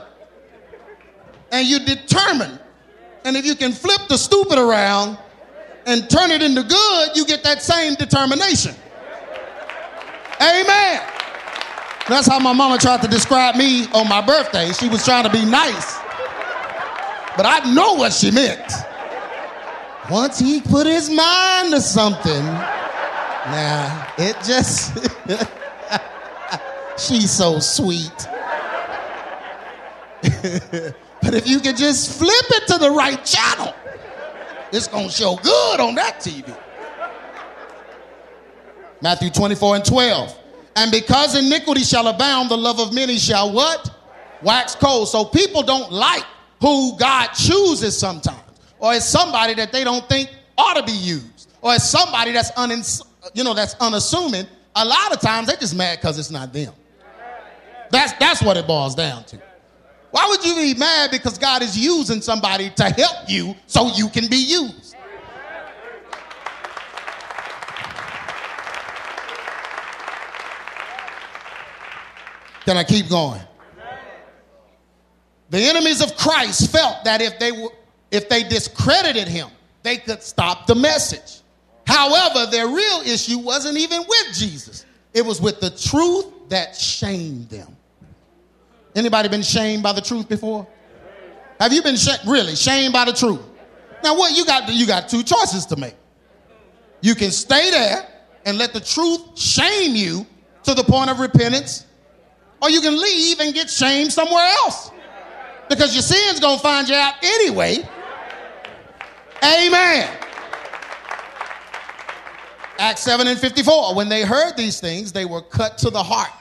[1.51, 2.59] and you determined.
[3.23, 5.19] And if you can flip the stupid around
[5.85, 8.73] and turn it into good, you get that same determination.
[10.41, 11.01] Amen.
[12.09, 14.71] That's how my mama tried to describe me on my birthday.
[14.71, 15.99] She was trying to be nice.
[17.37, 18.73] But I know what she meant.
[20.09, 22.43] Once he put his mind to something,
[23.45, 24.97] now it just,
[26.97, 28.27] she's so sweet.
[31.21, 33.73] but if you can just flip it to the right channel,
[34.71, 36.57] it's going to show good on that TV.
[39.01, 40.39] Matthew 24 and 12.
[40.75, 43.89] And because iniquity shall abound, the love of many shall what?
[44.41, 45.07] Wax cold.
[45.09, 46.23] So people don't like
[46.61, 48.39] who God chooses sometimes,
[48.83, 52.51] or it's somebody that they don't think ought to be used, or it's somebody that's
[52.51, 53.01] unins-
[53.33, 54.45] you know that's unassuming.
[54.75, 56.73] A lot of times they just mad because it's not them.
[57.89, 59.41] That's that's what it boils down to.
[60.11, 64.09] Why would you be mad because God is using somebody to help you so you
[64.09, 64.95] can be used?
[72.65, 73.41] Can I keep going?
[75.51, 77.69] The enemies of Christ felt that if they were,
[78.13, 79.49] if they discredited him,
[79.81, 81.41] they could stop the message.
[81.85, 84.85] However, their real issue wasn't even with Jesus.
[85.13, 87.75] It was with the truth that shamed them.
[88.95, 90.67] Anybody been shamed by the truth before?
[91.59, 93.41] Have you been sh- really shamed by the truth?
[94.03, 95.95] Now what you got you got two choices to make.
[97.01, 98.07] You can stay there
[98.45, 100.25] and let the truth shame you
[100.63, 101.85] to the point of repentance
[102.61, 104.91] or you can leave and get shamed somewhere else
[105.67, 107.77] because your sin's gonna find you out anyway.
[109.43, 110.09] Amen.
[112.79, 113.95] Acts 7 and 54.
[113.95, 116.31] When they heard these things, they were cut to the heart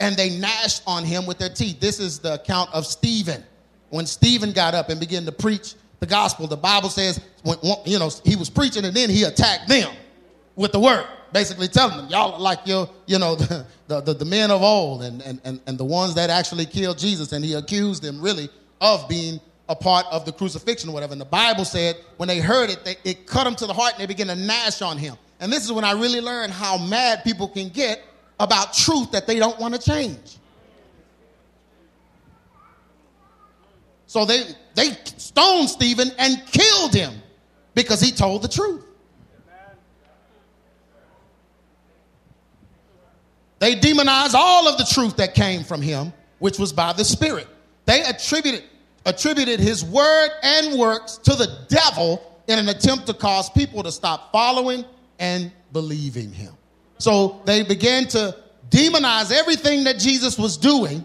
[0.00, 1.80] and they gnashed on him with their teeth.
[1.80, 3.44] This is the account of Stephen.
[3.90, 7.98] When Stephen got up and began to preach the gospel, the Bible says, when, you
[7.98, 9.92] know, he was preaching and then he attacked them
[10.56, 14.50] with the word basically telling them, y'all like your, you know, the, the, the, men
[14.50, 17.32] of old and, and, and, and the ones that actually killed Jesus.
[17.32, 18.48] And he accused them really
[18.80, 19.40] of being
[19.70, 21.12] a part of the crucifixion or whatever.
[21.12, 23.92] And the Bible said when they heard it, they, it cut them to the heart
[23.94, 25.16] and they began to gnash on him.
[25.38, 28.02] And this is when I really learned how mad people can get
[28.40, 30.38] about truth that they don't want to change.
[34.06, 34.42] So they,
[34.74, 37.14] they stoned Stephen and killed him
[37.74, 38.84] because he told the truth.
[43.60, 47.46] They demonized all of the truth that came from him, which was by the Spirit.
[47.84, 48.64] They attributed,
[49.06, 53.92] attributed his word and works to the devil in an attempt to cause people to
[53.92, 54.84] stop following
[55.18, 56.52] and believing him.
[56.98, 58.36] So they began to
[58.68, 61.04] demonize everything that Jesus was doing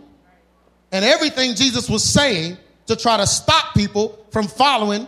[0.91, 5.08] and everything Jesus was saying to try to stop people from following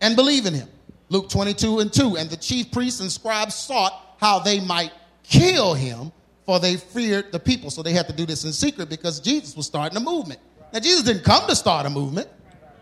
[0.00, 0.68] and believing him.
[1.08, 2.16] Luke 22 and 2.
[2.16, 6.12] And the chief priests and scribes sought how they might kill him
[6.44, 7.70] for they feared the people.
[7.70, 10.40] So they had to do this in secret because Jesus was starting a movement.
[10.72, 12.28] Now, Jesus didn't come to start a movement.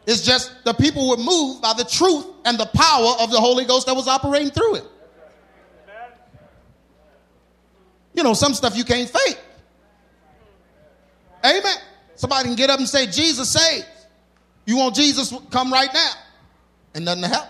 [0.07, 3.65] It's just the people were moved by the truth and the power of the Holy
[3.65, 4.85] Ghost that was operating through it.
[8.15, 9.39] You know, some stuff you can't fake.
[11.45, 11.77] Amen.
[12.15, 13.87] Somebody can get up and say, Jesus saves.
[14.65, 16.13] You want Jesus come right now.
[16.95, 17.47] And nothing to help.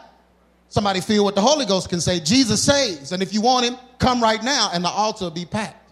[0.68, 3.12] Somebody feel what the Holy Ghost can say, Jesus saves.
[3.12, 5.85] And if you want him, come right now, and the altar will be packed.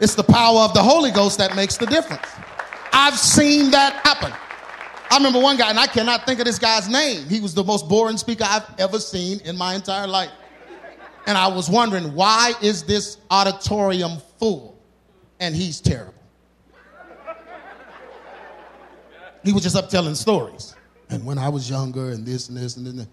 [0.00, 2.26] It's the power of the Holy Ghost that makes the difference.
[2.92, 4.32] I've seen that happen.
[5.10, 7.28] I remember one guy, and I cannot think of this guy's name.
[7.28, 10.30] He was the most boring speaker I've ever seen in my entire life.
[11.26, 14.78] And I was wondering, why is this auditorium full?
[15.40, 16.14] And he's terrible.
[19.42, 20.74] He was just up telling stories.
[21.10, 23.06] And when I was younger, and this and this and this,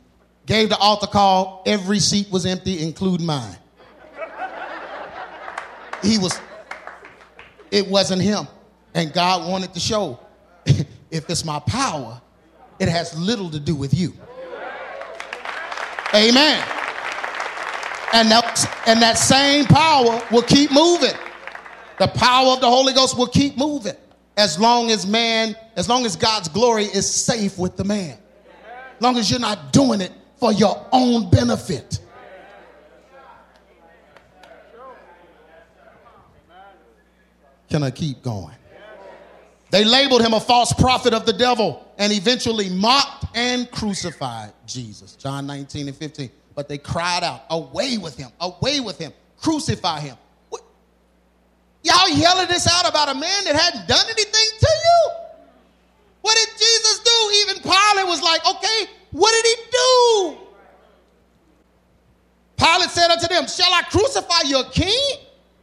[0.45, 1.61] gave the altar call.
[1.65, 3.57] Every seat was empty, including mine.
[6.01, 6.39] He was,
[7.69, 8.47] it wasn't him.
[8.93, 10.19] And God wanted to show
[10.65, 12.21] if it's my power,
[12.79, 14.13] it has little to do with you.
[16.13, 16.61] Amen.
[18.13, 21.13] And that, and that same power will keep moving.
[21.99, 23.95] The power of the Holy Ghost will keep moving
[24.35, 28.17] as long as man, as long as God's glory is safe with the man.
[28.95, 31.99] As long as you're not doing it for your own benefit.
[37.71, 38.53] Can I keep going?
[39.69, 45.15] They labeled him a false prophet of the devil and eventually mocked and crucified Jesus.
[45.15, 46.29] John 19 and 15.
[46.53, 50.17] But they cried out, Away with him, away with him, crucify him.
[50.49, 50.63] What?
[51.83, 55.11] Y'all yelling this out about a man that hadn't done anything to you?
[56.23, 57.31] What did Jesus do?
[57.35, 60.37] Even Pilate was like, Okay, what did he do?
[62.57, 65.19] Pilate said unto them, Shall I crucify your king?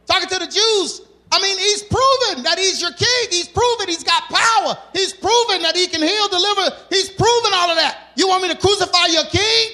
[0.07, 1.01] Talking to the Jews,
[1.31, 3.27] I mean, he's proven that he's your king.
[3.29, 4.77] He's proven he's got power.
[4.93, 6.75] He's proven that he can heal, deliver.
[6.89, 8.11] He's proven all of that.
[8.15, 9.71] You want me to crucify your king?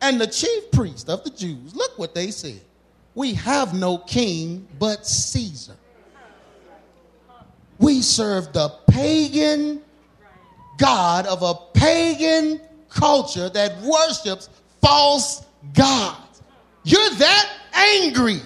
[0.00, 2.60] And the chief priest of the Jews, look what they said.
[3.14, 5.74] We have no king but Caesar.
[7.78, 9.82] We serve the pagan
[10.78, 14.48] God of a pagan culture that worships
[14.80, 16.42] false gods.
[16.84, 18.40] You're that angry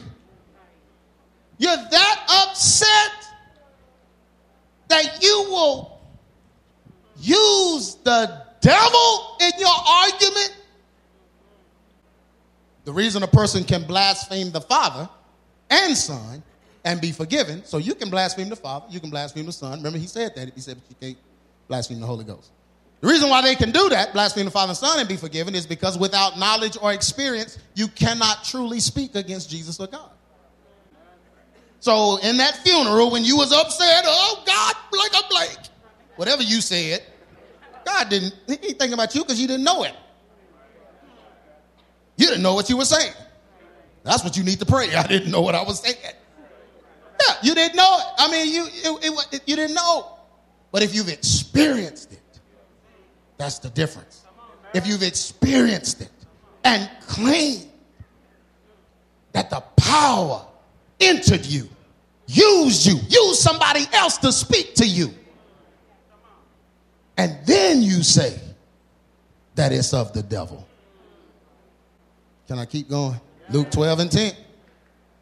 [1.63, 3.29] you're that upset
[4.89, 6.01] that you will
[7.19, 10.57] use the devil in your argument.
[12.85, 15.09] The reason a person can blaspheme the Father
[15.71, 16.43] and Son
[16.85, 19.79] and be forgiven, so you can blaspheme the Father, you can blaspheme the Son.
[19.79, 20.53] Remember, he said that.
[20.53, 21.19] He said, but you can't
[21.69, 22.51] blaspheme the Holy Ghost.
[23.03, 25.55] The reason why they can do that, blaspheme the Father and Son, and be forgiven,
[25.55, 30.11] is because without knowledge or experience, you cannot truly speak against Jesus or God.
[31.83, 35.69] So in that funeral, when you was upset, oh God, like a Blake,
[36.15, 37.03] whatever you said,
[37.85, 39.93] God didn't, he ain't thinking about you because you didn't know it.
[42.17, 43.13] You didn't know what you were saying.
[44.05, 44.95] That's what you need to pray.
[44.95, 45.97] I didn't know what I was saying.
[46.05, 48.07] Yeah, you didn't know it.
[48.17, 48.67] I mean, you,
[49.03, 50.19] it, it, you didn't know.
[50.71, 52.21] But if you've experienced it,
[53.39, 54.25] that's the difference.
[54.73, 56.11] If you've experienced it
[56.63, 57.67] and claimed
[59.33, 60.47] that the power
[61.03, 61.69] entered you,
[62.27, 65.11] used you, used somebody else to speak to you.
[67.17, 68.39] And then you say
[69.55, 70.67] that it's of the devil.
[72.49, 73.21] Can I keep going?
[73.51, 74.33] Luke 12 and 10.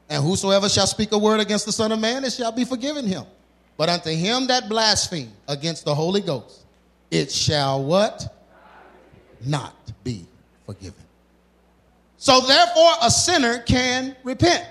[0.08, 3.06] And whosoever shall speak a word against the Son of Man, it shall be forgiven
[3.06, 3.24] him.
[3.76, 6.64] But unto him that blaspheme against the Holy Ghost,
[7.10, 8.36] it shall what?
[9.44, 9.74] Not
[10.04, 10.26] be
[10.66, 11.02] forgiven.
[12.16, 14.66] So therefore, a sinner can repent.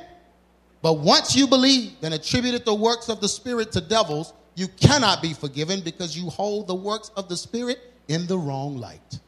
[0.81, 5.21] But once you believe and attributed the works of the Spirit to devils, you cannot
[5.21, 9.19] be forgiven because you hold the works of the Spirit in the wrong light.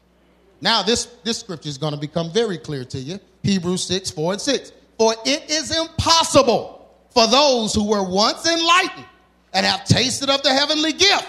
[0.60, 4.32] Now, this, this scripture is going to become very clear to you Hebrews 6, 4
[4.34, 4.72] and 6.
[4.98, 9.06] For it is impossible for those who were once enlightened
[9.52, 11.26] and have tasted of the heavenly gift,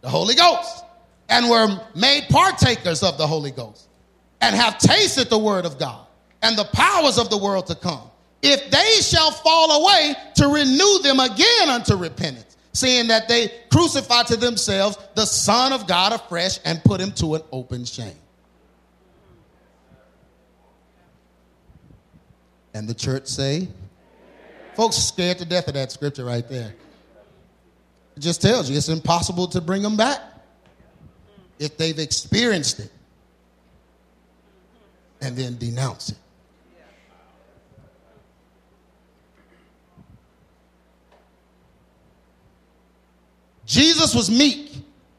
[0.00, 0.84] the Holy Ghost,
[1.28, 3.88] and were made partakers of the Holy Ghost,
[4.40, 6.06] and have tasted the word of God
[6.42, 8.10] and the powers of the world to come
[8.42, 14.22] if they shall fall away, to renew them again unto repentance, seeing that they crucify
[14.24, 18.14] to themselves the Son of God afresh and put him to an open shame.
[22.74, 23.68] And the church say,
[24.74, 26.74] folks scared to death of that scripture right there.
[28.16, 30.20] It just tells you it's impossible to bring them back
[31.58, 32.90] if they've experienced it
[35.22, 36.18] and then denounce it.
[43.66, 44.72] Jesus was meek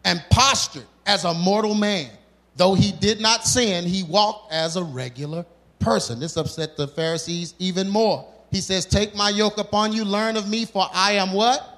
[0.04, 2.10] and postured as a mortal man.
[2.56, 5.46] Though he did not sin, he walked as a regular
[5.80, 6.20] person.
[6.20, 8.26] This upset the Pharisees even more.
[8.50, 11.78] He says, Take my yoke upon you, learn of me, for I am what?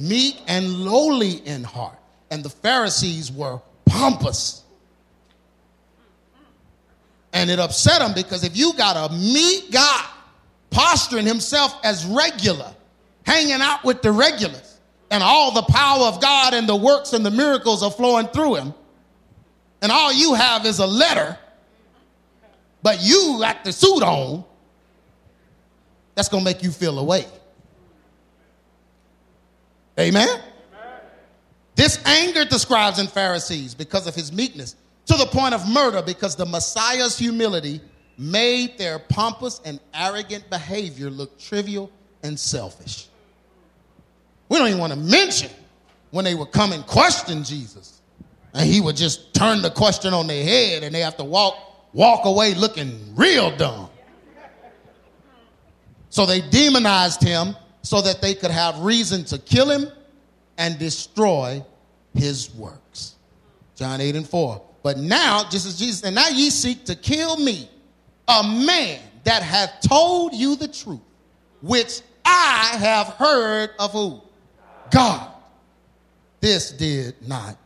[0.00, 1.98] meek and lowly in heart.
[2.30, 4.62] And the Pharisees were pompous.
[7.32, 10.06] And it upset them because if you got a meek guy
[10.70, 12.72] posturing himself as regular,
[13.24, 14.69] hanging out with the regulars,
[15.10, 18.56] and all the power of God and the works and the miracles are flowing through
[18.56, 18.74] him,
[19.82, 21.38] and all you have is a letter,
[22.82, 24.44] but you got the suit on,
[26.14, 27.24] that's going to make you feel away.
[29.98, 30.40] Amen?
[31.74, 36.02] This angered the scribes and Pharisees because of his meekness to the point of murder
[36.02, 37.80] because the Messiah's humility
[38.18, 41.90] made their pompous and arrogant behavior look trivial
[42.22, 43.09] and selfish.
[44.50, 45.50] We don't even want to mention
[46.10, 48.02] when they would come and question Jesus.
[48.52, 51.56] And he would just turn the question on their head and they have to walk,
[51.94, 53.88] walk away looking real dumb.
[56.10, 59.86] So they demonized him so that they could have reason to kill him
[60.58, 61.64] and destroy
[62.12, 63.14] his works.
[63.76, 64.60] John 8 and 4.
[64.82, 67.70] But now, just as Jesus, and now ye seek to kill me,
[68.26, 71.00] a man that hath told you the truth,
[71.62, 74.20] which I have heard of who?
[74.90, 75.28] God.
[76.40, 77.56] This did not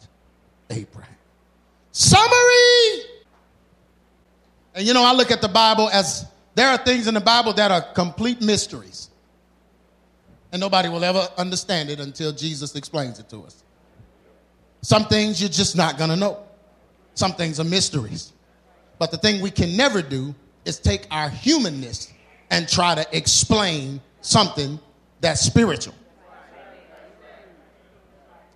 [0.70, 1.14] Abraham.
[1.92, 3.04] Summary.
[4.74, 7.52] And you know, I look at the Bible as there are things in the Bible
[7.54, 9.10] that are complete mysteries.
[10.52, 13.62] And nobody will ever understand it until Jesus explains it to us.
[14.82, 16.38] Some things you're just not going to know.
[17.14, 18.32] Some things are mysteries.
[18.98, 22.12] But the thing we can never do is take our humanness
[22.50, 24.78] and try to explain something
[25.20, 25.94] that's spiritual.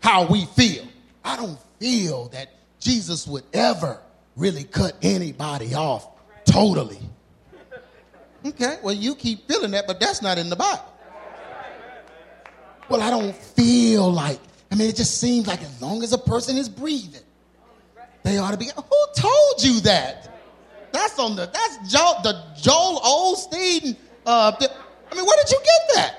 [0.01, 0.87] How we feel.
[1.25, 2.49] I don't feel that
[2.81, 4.01] Jesus would ever
[4.37, 6.09] really cut anybody off
[6.45, 6.99] totally.
[8.47, 10.85] Okay, well, you keep feeling that, but that's not in the Bible.
[12.89, 14.39] Well, I don't feel like,
[14.71, 17.21] I mean, it just seems like as long as a person is breathing,
[18.23, 18.67] they ought to be.
[18.75, 20.41] Who told you that?
[20.93, 23.97] That's on the, that's Joel, the Joel Osteen.
[24.25, 26.15] Uh, I mean, where did you get that?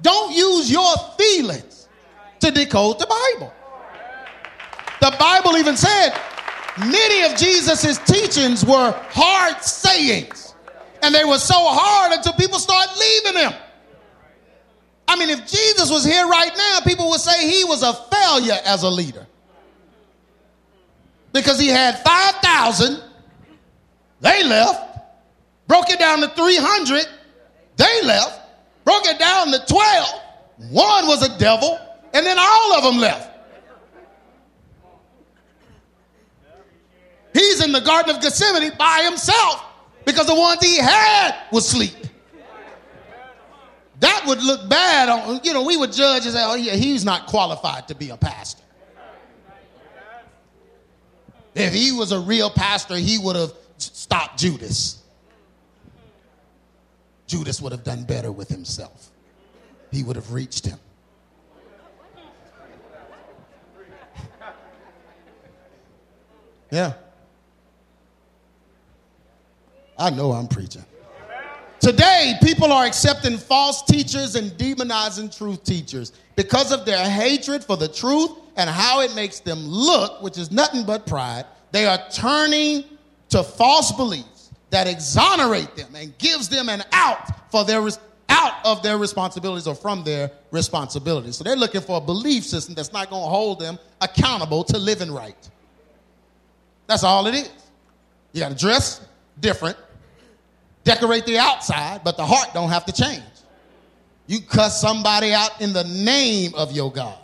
[0.00, 1.83] Don't use your feelings
[2.44, 3.52] to decode the Bible.
[5.00, 6.10] The Bible even said
[6.78, 10.54] many of Jesus' teachings were hard sayings.
[11.02, 13.52] And they were so hard until people started leaving him.
[15.06, 18.58] I mean, if Jesus was here right now, people would say he was a failure
[18.64, 19.26] as a leader.
[21.32, 23.02] Because he had 5,000,
[24.20, 24.98] they left,
[25.66, 27.06] broke it down to 300,
[27.76, 28.40] they left,
[28.84, 30.08] broke it down to 12,
[30.70, 31.78] one was a devil,
[32.14, 33.30] and then all of them left.
[37.34, 39.64] He's in the Garden of Gethsemane by himself
[40.04, 41.96] because the ones he had was sleep.
[43.98, 47.04] That would look bad on, you know, we would judge and say, oh, yeah, he's
[47.04, 48.62] not qualified to be a pastor.
[51.54, 55.02] If he was a real pastor, he would have stopped Judas.
[57.26, 59.10] Judas would have done better with himself.
[59.90, 60.78] He would have reached him.
[66.70, 66.94] Yeah.
[69.98, 70.84] I know I'm preaching.
[71.80, 77.76] Today, people are accepting false teachers and demonizing truth teachers because of their hatred for
[77.76, 81.44] the truth and how it makes them look, which is nothing but pride.
[81.72, 82.84] They are turning
[83.28, 87.86] to false beliefs that exonerate them and gives them an out for their
[88.30, 91.36] out of their responsibilities or from their responsibilities.
[91.36, 94.78] So they're looking for a belief system that's not going to hold them accountable to
[94.78, 95.36] living right.
[96.86, 97.50] That's all it is.
[98.32, 99.00] You got to dress
[99.40, 99.76] different,
[100.82, 103.22] decorate the outside, but the heart don't have to change.
[104.26, 107.18] You cuss somebody out in the name of your God.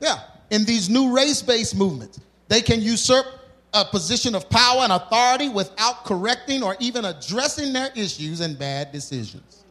[0.00, 0.18] Yeah,
[0.50, 3.26] in these new race-based movements, they can usurp
[3.74, 8.92] a position of power and authority without correcting or even addressing their issues and bad
[8.92, 9.64] decisions.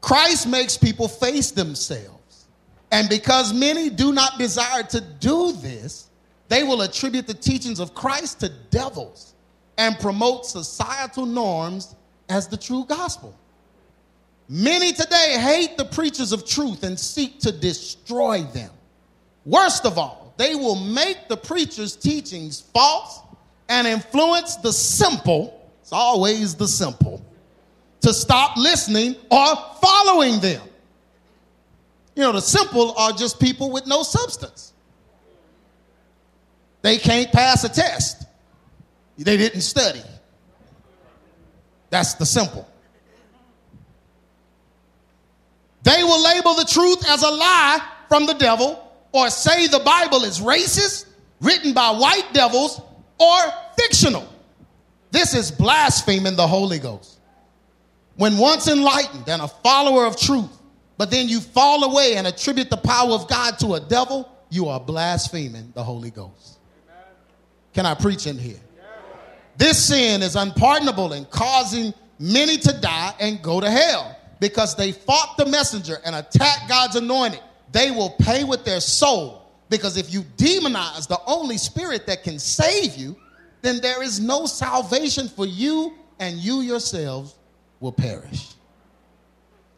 [0.00, 2.46] Christ makes people face themselves.
[2.92, 6.08] And because many do not desire to do this,
[6.48, 9.34] they will attribute the teachings of Christ to devils
[9.78, 11.94] and promote societal norms
[12.28, 13.36] as the true gospel.
[14.48, 18.70] Many today hate the preachers of truth and seek to destroy them.
[19.44, 23.20] Worst of all, they will make the preacher's teachings false
[23.68, 27.24] and influence the simple, it's always the simple,
[28.02, 30.62] to stop listening or following them.
[32.14, 34.72] You know, the simple are just people with no substance.
[36.86, 38.26] They can't pass a test.
[39.18, 40.02] They didn't study.
[41.90, 42.64] That's the simple.
[45.82, 50.22] They will label the truth as a lie from the devil or say the Bible
[50.22, 51.06] is racist,
[51.40, 52.80] written by white devils,
[53.18, 53.38] or
[53.76, 54.32] fictional.
[55.10, 57.18] This is blaspheming the Holy Ghost.
[58.14, 60.56] When once enlightened and a follower of truth,
[60.98, 64.68] but then you fall away and attribute the power of God to a devil, you
[64.68, 66.55] are blaspheming the Holy Ghost.
[67.76, 68.56] Can I preach in here?
[69.58, 74.92] This sin is unpardonable and causing many to die and go to hell because they
[74.92, 77.40] fought the messenger and attacked God's anointed.
[77.72, 82.38] They will pay with their soul because if you demonize the only spirit that can
[82.38, 83.14] save you,
[83.60, 87.34] then there is no salvation for you and you yourselves
[87.80, 88.54] will perish.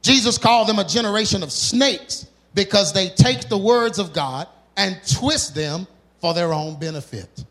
[0.02, 4.46] Jesus called them a generation of snakes because they take the words of God
[4.76, 5.88] and twist them
[6.20, 7.44] for their own benefit.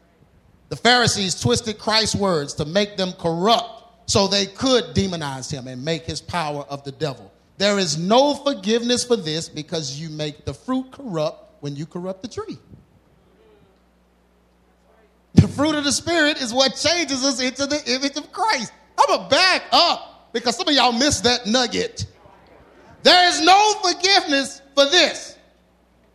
[0.69, 5.83] The Pharisees twisted Christ's words to make them corrupt so they could demonize him and
[5.83, 7.31] make his power of the devil.
[7.57, 12.21] There is no forgiveness for this because you make the fruit corrupt when you corrupt
[12.21, 12.57] the tree.
[15.33, 18.71] The fruit of the Spirit is what changes us into the image of Christ.
[18.97, 22.05] I'm going to back up because some of y'all missed that nugget.
[23.03, 25.37] There is no forgiveness for this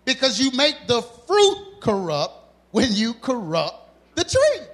[0.05, 2.35] because you make the fruit corrupt
[2.73, 3.82] when you corrupt
[4.15, 4.67] the tree.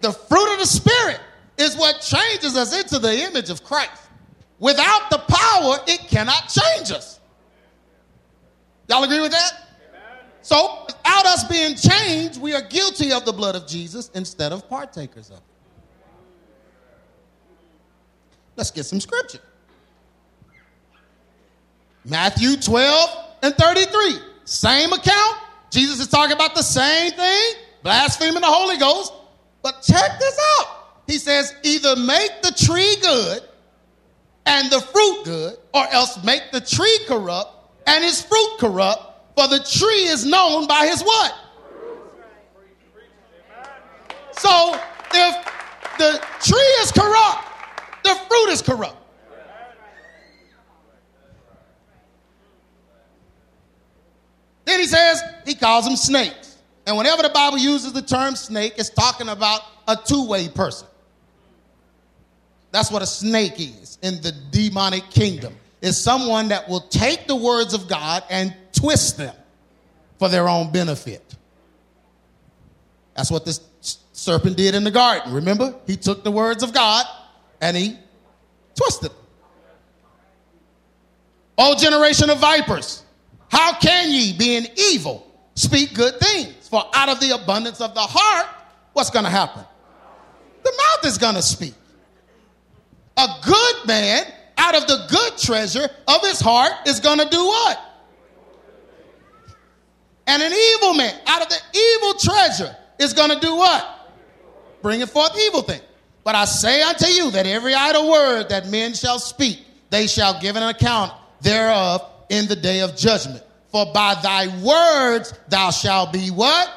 [0.00, 1.20] The fruit of the Spirit
[1.58, 4.02] is what changes us into the image of Christ.
[4.58, 7.20] Without the power, it cannot change us.
[8.88, 9.66] Y'all agree with that?
[10.42, 14.68] So, without us being changed, we are guilty of the blood of Jesus instead of
[14.68, 15.42] partakers of it.
[18.54, 19.40] Let's get some scripture.
[22.06, 23.10] Matthew 12
[23.42, 24.18] and 33.
[24.44, 25.36] Same account.
[25.70, 29.12] Jesus is talking about the same thing, blaspheming the Holy Ghost.
[29.62, 30.68] But check this out.
[31.06, 33.40] He says, either make the tree good
[34.46, 37.50] and the fruit good, or else make the tree corrupt
[37.88, 41.34] and his fruit corrupt, for the tree is known by his what?
[44.38, 44.78] So
[45.12, 45.52] if
[45.98, 47.48] the tree is corrupt,
[48.04, 48.96] the fruit is corrupt.
[54.66, 56.58] Then he says, he calls them snakes.
[56.86, 60.86] And whenever the Bible uses the term snake, it's talking about a two way person.
[62.72, 65.54] That's what a snake is in the demonic kingdom.
[65.80, 69.34] Is someone that will take the words of God and twist them
[70.18, 71.22] for their own benefit.
[73.14, 73.60] That's what this
[74.12, 75.32] serpent did in the garden.
[75.32, 75.74] Remember?
[75.86, 77.06] He took the words of God
[77.60, 77.96] and he
[78.74, 79.18] twisted them.
[81.58, 83.02] O generation of vipers,
[83.50, 86.68] how can ye, being evil, speak good things?
[86.68, 88.46] For out of the abundance of the heart,
[88.92, 89.64] what's going to happen?
[90.64, 91.74] The mouth is going to speak.
[93.16, 94.24] A good man,
[94.58, 97.80] out of the good treasure of his heart, is going to do what?
[100.26, 104.10] And an evil man, out of the evil treasure, is going to do what?
[104.82, 105.82] Bringing forth evil things.
[106.24, 110.40] But I say unto you that every idle word that men shall speak, they shall
[110.40, 113.42] give an account thereof in the day of judgment.
[113.70, 116.70] For by thy words thou shalt be what?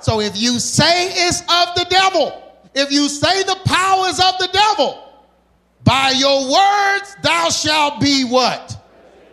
[0.00, 2.42] So if you say it's of the devil,
[2.74, 4.98] if you say the powers of the devil,
[5.84, 8.76] by your words thou shalt be what?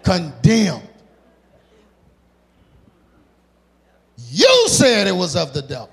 [0.04, 0.88] Condemned.
[4.32, 5.90] You said it was of the devil.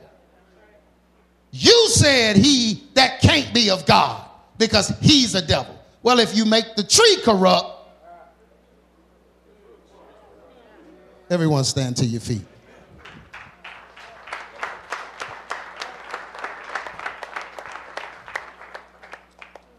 [1.53, 4.29] You said he that can't be of God
[4.59, 5.75] because he's a devil.
[6.03, 7.76] Well, if you make the tree corrupt,
[11.31, 12.45] everyone stand to your feet.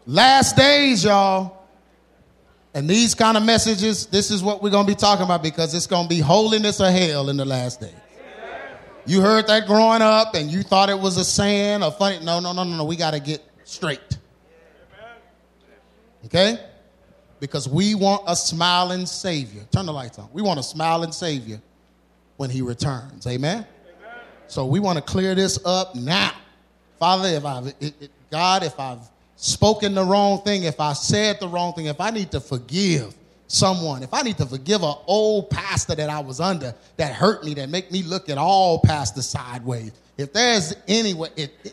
[0.06, 1.66] Last days, y'all.
[2.72, 5.74] And these kind of messages, this is what we're going to be talking about because
[5.74, 7.92] it's going to be holiness or hell in the last days.
[9.04, 12.24] You heard that growing up and you thought it was a saying or funny.
[12.24, 12.84] No, no, no, no, no.
[12.84, 14.18] We got to get straight.
[16.26, 16.58] Okay?
[17.40, 19.62] Because we want a smiling Savior.
[19.70, 20.28] Turn the lights on.
[20.32, 21.60] We want a smiling Savior
[22.36, 23.26] when He returns.
[23.26, 23.66] Amen?
[23.98, 24.14] Amen.
[24.48, 26.32] So we want to clear this up now.
[26.98, 31.38] Father, if I've, it, it, God, if I've spoken the wrong thing, if I said
[31.40, 33.14] the wrong thing, if I need to forgive,
[33.48, 37.44] someone, if I need to forgive an old pastor that I was under that hurt
[37.44, 41.14] me, that make me look at all pastors sideways, if there's any,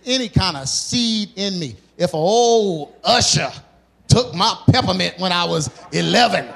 [0.05, 3.51] any kind of seed in me, if an old usher
[4.15, 6.47] took my peppermint when I was 11,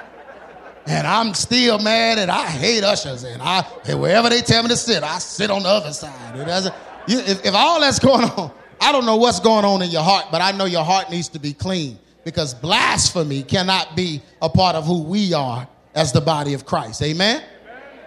[0.86, 4.70] and I'm still mad and I hate ushers, and I and wherever they tell me
[4.70, 6.72] to sit, I sit on the other side.
[7.06, 8.50] If, if all that's going on,
[8.80, 11.10] I I don't know what's going on in your heart, but I know your heart
[11.10, 16.12] needs to be clean because blasphemy cannot be a part of who we are as
[16.12, 17.02] the body of Christ.
[17.02, 17.42] Amen?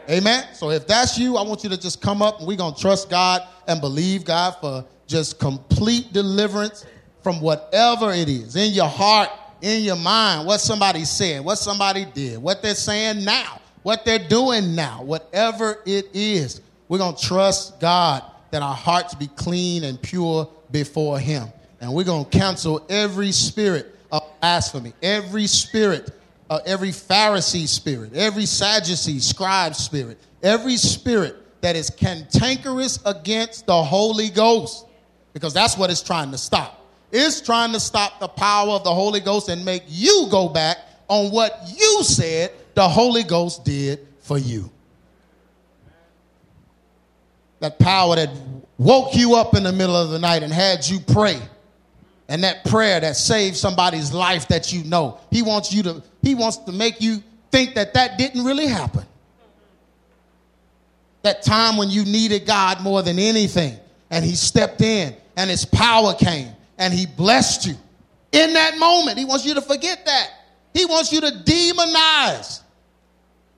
[0.10, 0.24] Amen.
[0.24, 0.46] Amen.
[0.54, 2.82] So if that's you, I want you to just come up and we're going to
[2.82, 6.86] trust God and believe God for just complete deliverance
[7.24, 9.30] from whatever it is in your heart,
[9.64, 14.28] in your mind, what somebody said, what somebody did, what they're saying now, what they're
[14.28, 16.62] doing now, whatever it is.
[16.90, 21.48] We're going to trust God that our hearts be clean and pure before Him.
[21.80, 26.12] And we're going to cancel every spirit of blasphemy, every spirit,
[26.50, 33.82] uh, every Pharisee spirit, every Sadducee scribe spirit, every spirit that is cantankerous against the
[33.82, 34.88] Holy Ghost,
[35.32, 36.83] because that's what it's trying to stop.
[37.16, 40.80] It's trying to stop the power of the Holy Ghost and make you go back
[41.08, 44.72] on what you said the Holy Ghost did for you.
[47.60, 48.32] That power that
[48.80, 51.40] woke you up in the middle of the night and had you pray.
[52.28, 55.20] And that prayer that saved somebody's life that you know.
[55.30, 59.06] He wants you to he wants to make you think that that didn't really happen.
[61.22, 63.78] That time when you needed God more than anything
[64.10, 67.76] and he stepped in and his power came and he blessed you.
[68.34, 70.32] In that moment, he wants you to forget that.
[70.74, 72.62] He wants you to demonize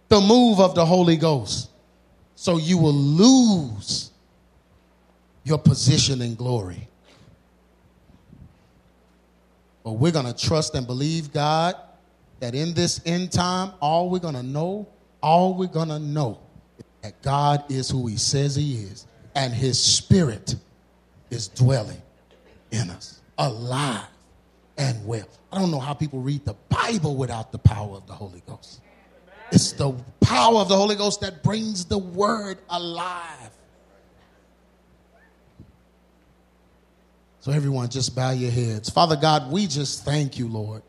[0.10, 1.72] the move of the Holy Ghost
[2.36, 4.12] so you will lose
[5.44, 6.88] your position in glory.
[9.84, 11.76] But we're going to trust and believe God
[12.42, 14.88] that in this end time, all we're going to know,
[15.24, 16.40] all we're going to know
[16.78, 20.56] is that God is who He says He is, and His Spirit
[21.32, 22.02] is dwelling
[22.72, 24.08] in us, alive
[24.78, 25.28] and well.
[25.52, 28.82] I don't know how people read the Bible without the power of the Holy Ghost.
[29.52, 33.52] It's the power of the Holy Ghost that brings the word alive.
[37.42, 38.90] So, everyone, just bow your heads.
[38.90, 40.82] Father God, we just thank you, Lord.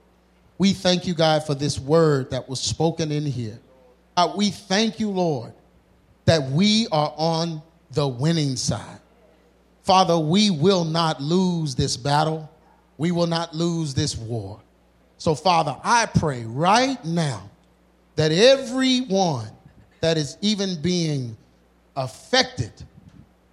[0.56, 3.58] We thank you, God, for this word that was spoken in here.
[4.16, 5.52] God, we thank you, Lord,
[6.24, 9.00] that we are on the winning side.
[9.86, 12.50] Father, we will not lose this battle.
[12.98, 14.60] We will not lose this war.
[15.16, 17.48] So, Father, I pray right now
[18.16, 19.48] that everyone
[20.00, 21.36] that is even being
[21.94, 22.72] affected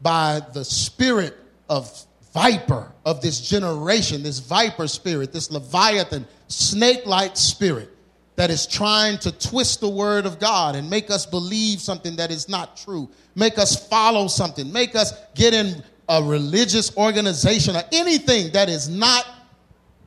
[0.02, 1.38] by the spirit
[1.70, 2.04] of
[2.34, 7.96] viper of this generation, this viper spirit, this leviathan, snake like spirit
[8.38, 12.32] that is trying to twist the word of God and make us believe something that
[12.32, 17.84] is not true, make us follow something, make us get in a religious organization or
[17.92, 19.26] anything that is not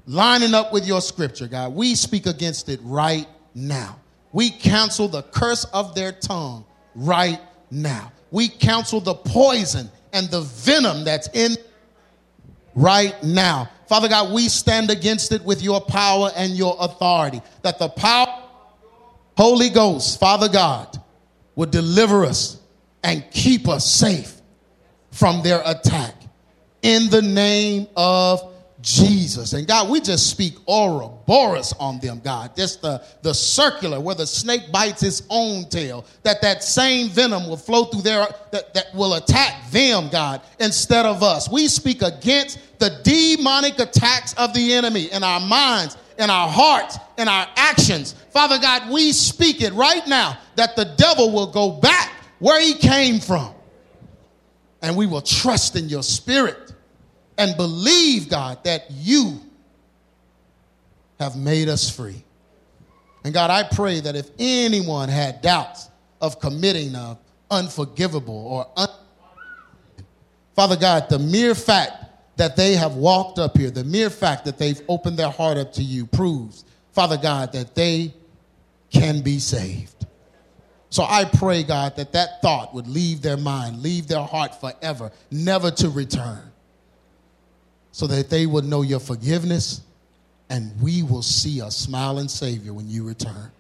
[0.07, 1.75] lining up with your scripture, God.
[1.75, 3.99] We speak against it right now.
[4.33, 7.41] We cancel the curse of their tongue right
[7.71, 8.13] now.
[8.31, 11.57] We cancel the poison and the venom that's in
[12.75, 13.71] right now.
[13.89, 17.41] Father God, we stand against it with your power and your authority.
[17.63, 18.43] That the power,
[19.37, 21.01] Holy Ghost, Father God,
[21.55, 22.61] would deliver us
[23.03, 24.36] and keep us safe
[25.17, 26.15] from their attack.
[26.83, 28.53] In the name of
[28.83, 29.55] Jesus.
[29.55, 32.55] And God, we just speak Ouroboros on them, God.
[32.55, 37.49] Just the, the circular where the snake bites its own tail, that that same venom
[37.49, 41.51] will flow through their, that, that will attack them, God, instead of us.
[41.51, 46.99] We speak against the demonic attacks of the enemy in our minds, in our hearts,
[47.17, 48.13] in our actions.
[48.31, 52.75] Father God, we speak it right now that the devil will go back where he
[52.75, 53.56] came from.
[54.87, 56.73] And we will trust in your spirit
[57.37, 59.41] and believe, God, that you
[61.19, 62.23] have made us free.
[63.25, 67.17] And God, I pray that if anyone had doubts of committing an
[67.51, 70.07] unforgivable or un-
[70.55, 72.05] Father God, the mere fact
[72.37, 75.73] that they have walked up here, the mere fact that they've opened their heart up
[75.73, 78.15] to you proves, Father God, that they
[78.91, 79.96] can be saved.
[80.91, 85.11] So I pray, God, that that thought would leave their mind, leave their heart forever,
[85.31, 86.53] never to return
[87.93, 89.81] so that they would know your forgiveness
[90.51, 93.51] and we will see a smiling Savior when you return.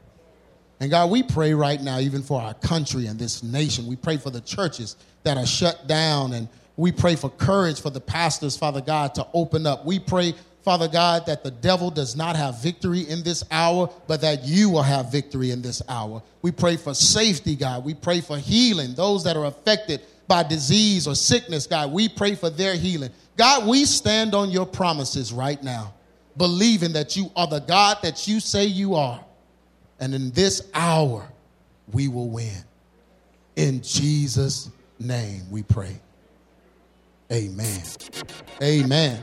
[0.78, 3.86] And God, we pray right now, even for our country and this nation.
[3.86, 7.90] We pray for the churches that are shut down, and we pray for courage for
[7.90, 9.86] the pastors, Father God, to open up.
[9.86, 10.34] We pray,
[10.66, 14.68] Father God, that the devil does not have victory in this hour, but that you
[14.68, 16.20] will have victory in this hour.
[16.42, 17.84] We pray for safety, God.
[17.84, 18.94] We pray for healing.
[18.96, 23.10] Those that are affected by disease or sickness, God, we pray for their healing.
[23.36, 25.94] God, we stand on your promises right now,
[26.36, 29.24] believing that you are the God that you say you are.
[30.00, 31.28] And in this hour,
[31.92, 32.64] we will win.
[33.54, 36.00] In Jesus' name we pray.
[37.30, 37.82] Amen.
[38.60, 39.22] Amen.